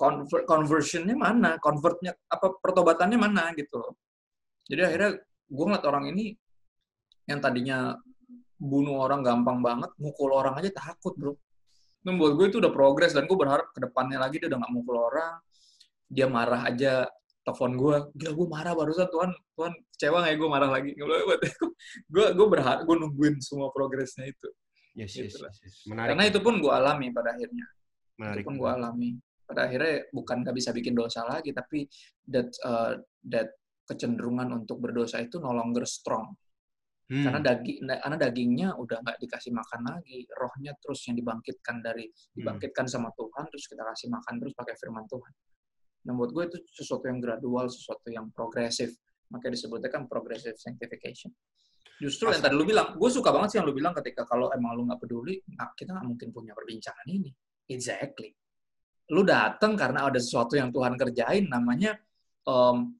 conver- 0.00 0.46
conversionnya 0.48 1.16
mana, 1.16 1.60
convertnya 1.60 2.16
apa 2.28 2.56
pertobatannya 2.56 3.18
mana 3.20 3.52
gitu. 3.52 3.76
loh. 3.76 3.94
Jadi 4.64 4.80
akhirnya 4.86 5.10
gue 5.50 5.64
ngeliat 5.66 5.84
orang 5.84 6.04
ini 6.14 6.32
yang 7.26 7.42
tadinya 7.42 7.94
bunuh 8.60 9.00
orang 9.00 9.24
gampang 9.24 9.60
banget, 9.64 9.90
mukul 9.96 10.32
orang 10.32 10.56
aja 10.60 10.70
takut 10.72 11.16
bro. 11.16 11.34
Dan 12.00 12.16
buat 12.16 12.32
gue 12.36 12.46
itu 12.48 12.58
udah 12.58 12.72
progres 12.72 13.12
dan 13.12 13.28
gue 13.28 13.36
berharap 13.36 13.70
ke 13.76 13.80
depannya 13.84 14.18
lagi 14.20 14.40
dia 14.40 14.48
udah 14.48 14.58
nggak 14.60 14.72
mukul 14.72 14.96
orang, 14.96 15.36
dia 16.08 16.26
marah 16.26 16.64
aja 16.64 17.04
telepon 17.44 17.72
gue, 17.76 17.96
gila 18.16 18.32
gue 18.36 18.46
marah 18.48 18.72
barusan 18.76 19.08
Tuhan, 19.08 19.30
Tuhan 19.56 19.72
kecewa 19.96 20.16
nggak 20.24 20.32
ya 20.32 20.36
gue 20.36 20.48
marah 20.48 20.70
lagi. 20.70 20.90
Gue 20.96 21.18
gue 22.38 22.46
berharap 22.48 22.88
gue 22.88 22.96
nungguin 22.96 23.36
semua 23.44 23.68
progresnya 23.68 24.28
itu. 24.28 24.48
Yes, 24.96 25.14
yes, 25.16 25.36
Gitu 25.36 25.44
yes, 25.44 25.56
yes. 25.62 25.74
Menarik. 25.86 26.16
Karena 26.16 26.24
itu 26.28 26.38
pun 26.42 26.54
gue 26.58 26.72
alami 26.72 27.08
pada 27.14 27.36
akhirnya. 27.36 27.66
menarik. 28.20 28.44
itu 28.44 28.48
pun 28.52 28.56
gue 28.60 28.68
alami 28.68 29.10
pada 29.50 29.66
akhirnya 29.66 30.06
bukan 30.14 30.36
nggak 30.46 30.54
bisa 30.54 30.70
bikin 30.70 30.94
dosa 30.94 31.26
lagi 31.26 31.50
tapi 31.50 31.88
that 32.30 32.46
uh, 32.62 32.94
that 33.26 33.50
kecenderungan 33.82 34.46
untuk 34.62 34.78
berdosa 34.78 35.18
itu 35.18 35.42
no 35.42 35.50
longer 35.50 35.82
strong 35.82 36.30
Hmm. 37.10 37.26
karena 37.26 37.40
daging 37.42 37.78
karena 37.90 38.16
dagingnya 38.22 38.68
udah 38.78 39.02
nggak 39.02 39.18
dikasih 39.18 39.50
makan 39.50 39.80
lagi 39.82 40.30
rohnya 40.30 40.78
terus 40.78 41.02
yang 41.10 41.18
dibangkitkan 41.18 41.82
dari 41.82 42.06
Hmm. 42.06 42.38
dibangkitkan 42.38 42.86
sama 42.86 43.10
Tuhan 43.18 43.50
terus 43.50 43.66
kita 43.66 43.82
kasih 43.82 44.14
makan 44.14 44.34
terus 44.38 44.54
pakai 44.54 44.78
firman 44.78 45.04
Tuhan. 45.10 45.32
Nah 46.06 46.12
buat 46.14 46.30
gue 46.30 46.44
itu 46.46 46.58
sesuatu 46.70 47.10
yang 47.10 47.18
gradual 47.18 47.66
sesuatu 47.66 48.06
yang 48.14 48.30
progresif. 48.30 48.94
Makanya 49.26 49.58
disebutnya 49.58 49.90
kan 49.90 50.06
progressive 50.06 50.54
sanctification. 50.54 51.34
Justru 51.98 52.30
yang 52.30 52.40
tadi 52.40 52.54
lu 52.54 52.62
bilang 52.62 52.94
gue 52.94 53.10
suka 53.10 53.34
banget 53.34 53.48
sih 53.52 53.56
yang 53.58 53.66
lu 53.66 53.74
bilang 53.74 53.92
ketika 53.98 54.22
kalau 54.24 54.46
emang 54.54 54.78
lu 54.78 54.86
nggak 54.86 55.02
peduli 55.02 55.42
nggak- 55.50 55.74
kita 55.74 55.90
nggak 55.98 56.06
mungkin 56.06 56.28
punya 56.30 56.54
perbincangan 56.54 57.06
ini. 57.10 57.34
Exactly. 57.66 58.30
Lu 59.10 59.26
datang 59.26 59.74
karena 59.74 60.06
ada 60.06 60.22
sesuatu 60.22 60.54
yang 60.54 60.70
Tuhan 60.70 60.94
kerjain 60.94 61.50
namanya 61.50 61.98
em, 62.40 62.99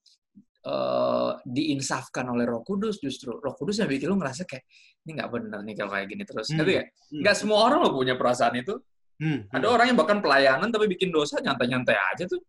eh, 0.61 1.31
diinsafkan 1.49 2.29
oleh 2.29 2.45
Roh 2.45 2.61
Kudus 2.61 3.01
justru 3.01 3.33
Roh 3.33 3.57
Kudus 3.57 3.81
yang 3.81 3.89
bikin 3.89 4.13
lu 4.13 4.21
ngerasa 4.21 4.45
kayak 4.45 4.65
ini 5.03 5.17
nggak 5.17 5.31
bener 5.33 5.61
nih 5.65 5.75
kalau 5.75 5.91
kayak 5.97 6.09
gini 6.09 6.23
terus 6.25 6.53
Hmm. 6.53 6.61
ya 6.69 6.85
Hmm. 6.85 7.21
nggak 7.25 7.37
semua 7.37 7.59
orang 7.65 7.79
lo 7.81 7.91
punya 7.91 8.15
perasaan 8.15 8.55
itu 8.57 8.77
Hmm. 9.21 9.49
ada 9.49 9.67
orang 9.69 9.93
yang 9.93 9.99
bahkan 10.01 10.19
pelayanan 10.21 10.69
tapi 10.69 10.85
bikin 10.89 11.09
dosa 11.09 11.41
nyantai-nyantai 11.41 11.97
aja 11.97 12.25
tuh 12.27 12.41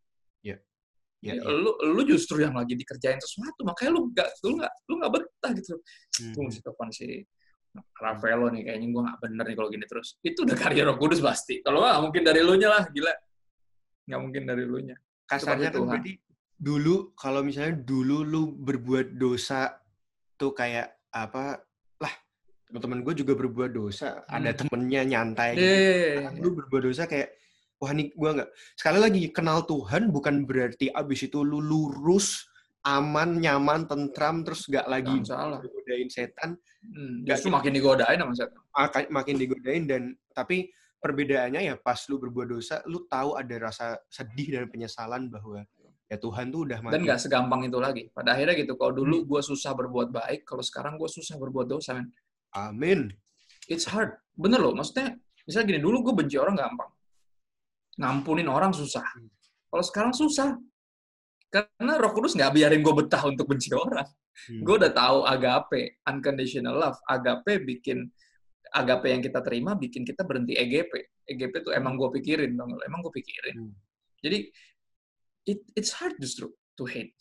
Ya, 1.21 1.37
ya. 1.37 1.45
lu 1.53 1.69
lu 1.85 2.01
justru 2.01 2.41
yang 2.41 2.57
lagi 2.57 2.73
dikerjain 2.73 3.21
sesuatu 3.21 3.61
makanya 3.61 3.93
lu 3.93 4.09
nggak 4.09 4.29
lu 4.41 4.57
nggak 4.57 4.73
lu 4.89 4.93
nggak 4.97 5.11
betah 5.13 5.51
gitu 5.53 5.77
Hmm. 6.17 6.33
gue 6.33 6.43
mesti 6.49 6.61
telepon 6.65 6.89
si 6.89 7.05
Rafaelo 7.93 8.49
nih 8.49 8.65
kayaknya 8.65 8.87
gue 8.89 9.01
nggak 9.05 9.19
bener 9.21 9.45
nih 9.45 9.55
kalau 9.55 9.69
gini 9.69 9.85
terus 9.85 10.17
itu 10.25 10.41
udah 10.41 10.57
karya 10.57 10.81
Roh 10.81 10.97
Kudus 10.97 11.21
pasti 11.21 11.61
kalau 11.61 11.85
nggak 11.85 12.01
mungkin 12.01 12.21
dari 12.25 12.41
lu 12.41 12.57
nya 12.57 12.73
lah 12.73 12.83
gila 12.89 13.13
nggak 14.09 14.19
mungkin 14.19 14.43
dari 14.49 14.63
lu 14.65 14.81
nya 14.81 14.97
Kasarnya 15.29 15.69
kan 15.69 15.85
berarti 15.85 16.11
dulu 16.61 17.11
kalau 17.15 17.41
misalnya 17.41 17.73
dulu 17.75 18.21
lu 18.21 18.41
berbuat 18.53 19.17
dosa 19.17 19.81
tuh 20.35 20.53
kayak 20.53 20.93
apa 21.09 21.57
lah 21.97 22.13
teman-teman 22.67 23.01
gue 23.01 23.13
juga 23.17 23.33
berbuat 23.33 23.71
dosa 23.71 24.21
ada 24.27 24.53
Hmm. 24.53 24.59
temennya 24.61 25.01
nyantai 25.03 25.49
gitu. 25.51 25.65
deh 25.65 25.81
Sekarang 26.21 26.35
lu 26.37 26.49
berbuat 26.55 26.81
dosa 26.85 27.03
kayak 27.03 27.29
wah 27.75 27.91
nih 27.91 28.13
gue 28.13 28.29
nggak 28.31 28.49
sekali 28.75 28.99
lagi 28.99 29.21
kenal 29.29 29.65
Tuhan 29.65 30.07
bukan 30.07 30.45
berarti 30.45 30.87
abis 30.87 31.25
itu 31.25 31.41
lu 31.41 31.57
lurus 31.59 32.45
aman 32.83 33.37
nyaman 33.37 33.85
tentram 33.85 34.41
terus 34.41 34.65
nggak 34.65 34.85
lagi 34.85 35.17
godain 35.67 36.09
setan 36.09 36.53
Hmm, 36.81 37.21
Nggak 37.21 37.37
justru 37.37 37.53
makin 37.53 37.71
digodain 37.71 38.17
sama 38.17 38.33
setan. 38.33 38.57
makin 38.71 39.03
makin 39.11 39.35
digodain 39.37 39.83
dan 39.85 40.01
tapi 40.31 40.65
perbedaannya 40.97 41.61
ya 41.63 41.75
pas 41.75 42.01
lu 42.05 42.17
berbuat 42.17 42.47
dosa 42.51 42.81
lu 42.85 43.05
tahu 43.05 43.33
ada 43.33 43.53
rasa 43.59 43.85
sedih 44.09 44.49
dan 44.51 44.65
penyesalan 44.65 45.29
bahwa 45.29 45.61
ya 46.11 46.19
Tuhan 46.19 46.51
tuh 46.51 46.67
udah 46.67 46.83
mati 46.83 46.91
Dan 46.91 47.07
nggak 47.07 47.19
segampang 47.23 47.61
itu 47.63 47.79
lagi. 47.79 48.03
Pada 48.11 48.35
akhirnya 48.35 48.59
gitu, 48.59 48.75
kalau 48.75 48.91
Hmm. 48.91 48.99
dulu 48.99 49.17
gue 49.31 49.41
susah 49.47 49.71
berbuat 49.71 50.11
baik, 50.11 50.43
kalau 50.43 50.59
sekarang 50.59 50.99
gue 50.99 51.07
susah 51.07 51.39
berbuat 51.39 51.71
dosa, 51.71 51.95
men. 51.95 52.11
amin 52.51 53.15
It's 53.71 53.87
hard. 53.87 54.19
Bener 54.35 54.59
loh, 54.59 54.75
maksudnya, 54.75 55.15
misalnya 55.47 55.71
gini, 55.71 55.79
dulu 55.79 56.11
gue 56.11 56.13
benci 56.19 56.35
orang 56.35 56.59
gampang. 56.59 56.91
Ngampunin 57.95 58.51
orang 58.51 58.75
susah. 58.75 59.05
Hmm. 59.15 59.31
Kalau 59.71 59.83
sekarang 59.87 60.11
susah. 60.11 60.59
Karena 61.51 61.99
roh 61.99 62.11
kudus 62.11 62.35
nggak 62.35 62.51
biarin 62.59 62.83
gue 62.83 62.93
betah 62.95 63.23
untuk 63.31 63.47
benci 63.47 63.71
orang. 63.85 64.07
Hmm. 64.51 64.61
Gue 64.67 64.75
udah 64.83 64.91
tahu 64.91 65.23
agape, 65.23 66.03
unconditional 66.03 66.75
love. 66.75 66.99
Agape 67.07 67.63
bikin, 67.63 68.11
agape 68.75 69.07
yang 69.15 69.23
kita 69.23 69.39
terima 69.39 69.79
bikin 69.79 70.03
kita 70.03 70.27
berhenti 70.27 70.59
EGP. 70.59 70.91
EGP 71.31 71.53
tuh 71.63 71.71
emang 71.71 71.95
gue 71.95 72.11
pikirin, 72.19 72.51
lo? 72.59 72.67
emang 72.83 72.99
gue 72.99 73.13
pikirin. 73.15 73.55
Hmm. 73.55 73.71
Jadi, 74.19 74.51
it, 75.45 75.59
it's 75.73 75.93
hard 75.95 76.15
justru 76.21 76.49
to 76.77 76.83
hate. 76.85 77.15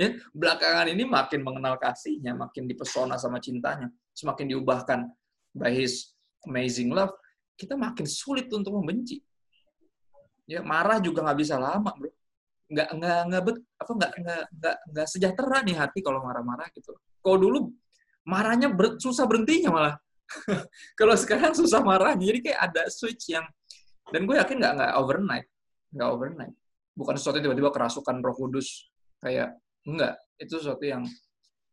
ya, 0.00 0.16
belakangan 0.32 0.88
ini 0.88 1.04
makin 1.04 1.44
mengenal 1.44 1.76
kasihnya, 1.76 2.32
makin 2.32 2.64
dipesona 2.64 3.20
sama 3.20 3.36
cintanya, 3.42 3.92
semakin 4.16 4.56
diubahkan 4.56 5.04
by 5.52 5.68
his 5.68 6.16
amazing 6.48 6.88
love, 6.88 7.12
kita 7.60 7.76
makin 7.76 8.08
sulit 8.08 8.48
untuk 8.48 8.72
membenci. 8.80 9.20
Ya, 10.48 10.64
marah 10.64 10.98
juga 10.98 11.22
nggak 11.22 11.38
bisa 11.38 11.60
lama, 11.60 11.92
bro. 11.94 12.10
Nggak 12.70 12.88
nggak 12.96 13.18
nggak 13.28 13.42
bet, 13.44 13.58
apa 13.82 13.92
nggak 13.98 14.12
nggak 14.22 14.42
nggak 14.56 14.76
nggak 14.94 15.06
sejahtera 15.10 15.58
nih 15.66 15.76
hati 15.76 15.98
kalau 16.00 16.22
marah-marah 16.22 16.70
gitu. 16.72 16.94
Kalau 17.20 17.36
dulu 17.38 17.58
marahnya 18.24 18.70
ber, 18.72 18.96
susah 18.96 19.26
berhentinya 19.26 19.70
malah. 19.74 19.94
kalau 20.98 21.14
sekarang 21.18 21.52
susah 21.52 21.82
marahnya, 21.82 22.30
jadi 22.30 22.38
kayak 22.40 22.60
ada 22.70 22.82
switch 22.86 23.34
yang 23.34 23.44
dan 24.10 24.26
gue 24.26 24.36
yakin 24.38 24.56
nggak 24.58 24.72
nggak 24.78 24.92
overnight, 24.98 25.46
nggak 25.90 26.08
overnight. 26.08 26.54
Bukan 26.94 27.14
sesuatu 27.16 27.38
yang 27.38 27.50
tiba-tiba 27.50 27.70
kerasukan 27.70 28.16
Roh 28.20 28.36
Kudus 28.36 28.90
kayak 29.20 29.56
enggak 29.86 30.16
itu 30.36 30.56
sesuatu 30.56 30.84
yang 30.84 31.04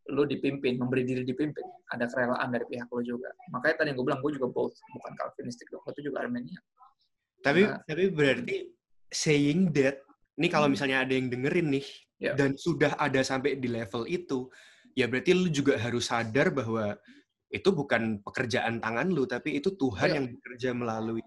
lu 0.08 0.24
dipimpin 0.24 0.80
memberi 0.80 1.04
diri 1.04 1.24
dipimpin 1.28 1.64
ada 1.92 2.08
kerelaan 2.08 2.48
dari 2.48 2.64
pihak 2.64 2.88
lu 2.88 3.04
juga 3.04 3.28
makanya 3.52 3.84
tadi 3.84 3.92
yang 3.92 4.00
gue 4.00 4.08
bilang 4.08 4.22
gue 4.24 4.32
juga 4.40 4.48
both 4.48 4.72
bukan 4.96 5.12
Calvinistik 5.20 5.68
dong 5.68 5.84
gue 5.84 6.00
juga 6.00 6.24
Armenian 6.24 6.64
tapi 7.44 7.68
Nah. 7.68 7.84
tapi 7.84 8.08
berarti 8.08 8.72
saying 9.12 9.76
that 9.76 10.00
ini 10.40 10.48
kalau 10.48 10.72
Hmm. 10.72 10.80
misalnya 10.80 11.04
ada 11.04 11.12
yang 11.12 11.28
dengerin 11.28 11.68
nih 11.76 11.88
Ya. 12.24 12.34
dan 12.40 12.56
sudah 12.56 12.96
ada 12.96 13.20
sampai 13.20 13.60
di 13.60 13.68
level 13.68 14.08
itu 14.08 14.48
ya 14.96 15.12
berarti 15.12 15.36
lu 15.36 15.52
juga 15.52 15.76
harus 15.76 16.08
sadar 16.08 16.56
bahwa 16.56 16.96
itu 17.52 17.68
bukan 17.76 18.24
pekerjaan 18.24 18.80
tangan 18.80 19.12
lu 19.12 19.28
tapi 19.28 19.60
itu 19.60 19.76
Tuhan 19.76 20.08
Ya. 20.08 20.16
yang 20.24 20.26
bekerja 20.40 20.72
melalui 20.72 21.24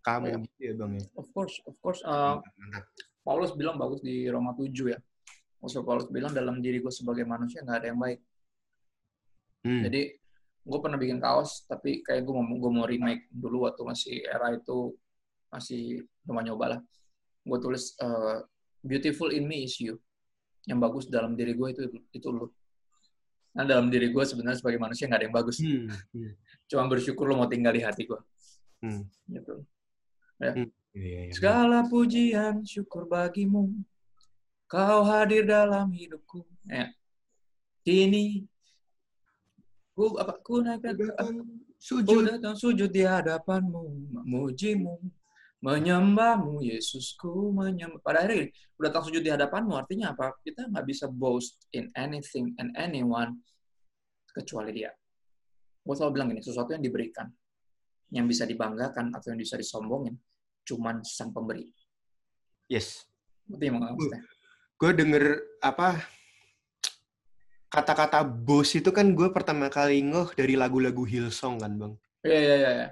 kamu 0.00 0.24
Ya. 0.26 0.36
gitu 0.40 0.60
ya 0.60 0.72
bang 0.76 0.92
ya 0.96 1.04
of 1.14 1.26
course 1.30 1.54
of 1.64 1.74
course 1.78 2.00
uh, 2.02 2.38
Mantap, 2.38 2.54
mantap. 2.56 2.84
Paulus 3.20 3.52
bilang 3.52 3.76
bagus 3.76 4.00
di 4.00 4.24
Roma 4.26 4.52
7 4.52 4.72
ya 4.88 4.98
Maksud 5.58 5.82
Paulus 5.82 6.06
bilang 6.06 6.30
dalam 6.30 6.58
diri 6.58 6.78
gue 6.78 6.88
sebagai 6.88 7.22
manusia 7.22 7.60
nggak 7.60 7.78
ada 7.78 7.88
yang 7.88 7.98
baik 7.98 8.20
Hmm. 9.58 9.82
jadi 9.82 10.14
gue 10.62 10.78
pernah 10.78 10.94
bikin 10.94 11.18
kaos 11.18 11.66
tapi 11.66 11.98
kayak 12.00 12.22
gue 12.22 12.30
mau 12.30 12.46
gue 12.46 12.70
mau 12.70 12.86
remake 12.86 13.26
dulu 13.28 13.66
waktu 13.66 13.82
masih 13.82 14.14
era 14.22 14.54
itu 14.54 14.94
masih 15.48 15.98
nyoba 16.22 16.40
nyoba 16.44 16.64
lah 16.68 16.80
gue 17.42 17.58
tulis 17.58 17.98
uh, 17.98 18.38
beautiful 18.80 19.28
in 19.28 19.44
me 19.44 19.66
is 19.66 19.74
you 19.78 19.98
yang 20.62 20.78
bagus 20.78 21.08
dalam 21.08 21.34
diri 21.34 21.52
gue 21.52 21.68
itu 21.68 21.82
itu 22.12 22.28
lu 22.28 22.46
nah 23.50 23.66
dalam 23.66 23.90
diri 23.90 24.14
gue 24.14 24.22
sebenarnya 24.22 24.62
sebagai 24.62 24.78
manusia 24.78 25.10
nggak 25.10 25.18
ada 25.18 25.26
yang 25.26 25.36
bagus 25.36 25.56
Hmm. 25.58 25.90
Hmm. 26.14 26.32
cuma 26.70 26.86
bersyukur 26.86 27.26
lo 27.26 27.34
mau 27.34 27.50
tinggal 27.50 27.74
di 27.74 27.82
hati 27.82 28.06
gue 28.06 28.20
Hmm. 28.78 29.10
gitu 29.26 29.66
Iya, 30.38 30.70
iya, 30.94 31.18
iya. 31.26 31.32
segala 31.34 31.82
pujian 31.90 32.62
syukur 32.62 33.10
bagimu 33.10 33.74
kau 34.70 35.02
hadir 35.02 35.42
dalam 35.42 35.90
hidupku 35.90 36.46
ya 36.70 36.94
kini 37.82 38.46
ku 39.98 40.14
apa 40.14 40.38
ku 40.46 40.62
naikkan 40.62 40.94
sujud 41.78 42.26
datang 42.26 42.58
sujud 42.58 42.90
di 42.90 43.06
hadapanmu, 43.06 44.10
memujimu, 44.14 44.98
menyembahmu, 45.62 46.62
Yesusku 46.62 47.54
menyembah. 47.54 48.02
Pada 48.02 48.26
akhirnya 48.26 48.46
gini, 48.46 48.50
ku 48.74 48.80
datang 48.82 49.02
sujud 49.06 49.22
di 49.22 49.30
hadapanmu 49.30 49.74
artinya 49.78 50.12
apa? 50.12 50.34
Kita 50.42 50.66
nggak 50.70 50.84
bisa 50.86 51.06
boast 51.06 51.66
in 51.74 51.90
anything 51.94 52.54
and 52.58 52.74
anyone 52.74 53.38
kecuali 54.34 54.74
dia. 54.74 54.90
Gue 55.82 55.94
selalu 55.94 56.12
bilang 56.14 56.28
gini, 56.34 56.42
sesuatu 56.44 56.74
yang 56.74 56.84
diberikan, 56.84 57.26
yang 58.12 58.26
bisa 58.28 58.44
dibanggakan 58.44 59.14
atau 59.14 59.32
yang 59.32 59.40
bisa 59.40 59.56
disombongin, 59.56 60.18
cuman 60.68 61.00
sang 61.00 61.32
pemberi. 61.32 61.72
yes 62.68 63.08
Berarti 63.48 63.64
emang 63.72 63.96
maksudnya. 63.96 64.20
gue 64.78 64.90
denger 64.92 65.24
apa 65.64 65.88
kata-kata 67.68 68.24
bos 68.24 68.72
itu 68.76 68.88
kan 68.92 69.12
gue 69.12 69.28
pertama 69.32 69.68
kali 69.68 70.00
ngeh 70.04 70.32
dari 70.36 70.54
lagu-lagu 70.56 71.04
Hillsong 71.04 71.60
kan 71.60 71.72
bang. 71.76 71.94
Iya 72.24 72.38
iya 72.38 72.56
iya. 72.56 72.70
iya. 72.76 72.88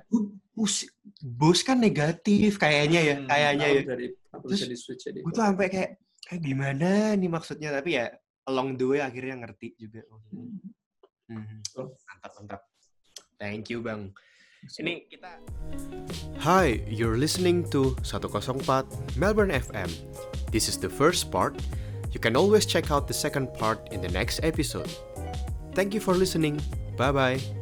Bos, 0.57 0.89
bos 1.21 1.61
kan 1.61 1.77
negatif 1.77 2.57
kayaknya 2.57 3.01
ya, 3.05 3.15
Hmm, 3.21 3.29
kayaknya 3.29 3.67
ya. 3.69 3.83
Aku 4.37 4.49
Terus 4.49 4.61
bisa 4.61 4.67
di 4.69 4.79
switch 4.79 5.03
jadi. 5.09 5.19
Gue 5.25 5.33
tuh 5.33 5.45
sampai 5.45 5.67
kayak, 5.69 5.91
kayak 6.25 6.41
gimana 6.45 7.13
nih 7.17 7.29
maksudnya 7.29 7.71
tapi 7.73 8.01
ya 8.01 8.09
along 8.49 8.77
the 8.77 8.87
way 8.87 9.01
akhirnya 9.05 9.37
ngerti 9.45 9.77
juga. 9.77 10.05
Hmm. 11.29 11.61
Mantap 11.77 12.33
mantap. 12.41 12.61
Thank 13.37 13.69
you 13.73 13.81
bang. 13.85 14.13
Ini 14.67 15.07
kita 15.07 15.39
Hi, 16.43 16.83
you're 16.91 17.19
listening 17.19 17.67
to 17.71 17.95
104 18.03 18.87
Melbourne 19.15 19.55
FM. 19.55 19.91
This 20.51 20.69
is 20.69 20.79
the 20.79 20.91
first 20.91 21.31
part. 21.31 21.55
You 22.11 22.19
can 22.19 22.35
always 22.35 22.67
check 22.67 22.91
out 22.91 23.07
the 23.07 23.15
second 23.15 23.55
part 23.55 23.79
in 23.91 24.03
the 24.03 24.11
next 24.11 24.41
episode. 24.43 24.91
Thank 25.75 25.95
you 25.95 26.01
for 26.01 26.15
listening. 26.15 26.59
Bye 26.97 27.13
bye. 27.13 27.56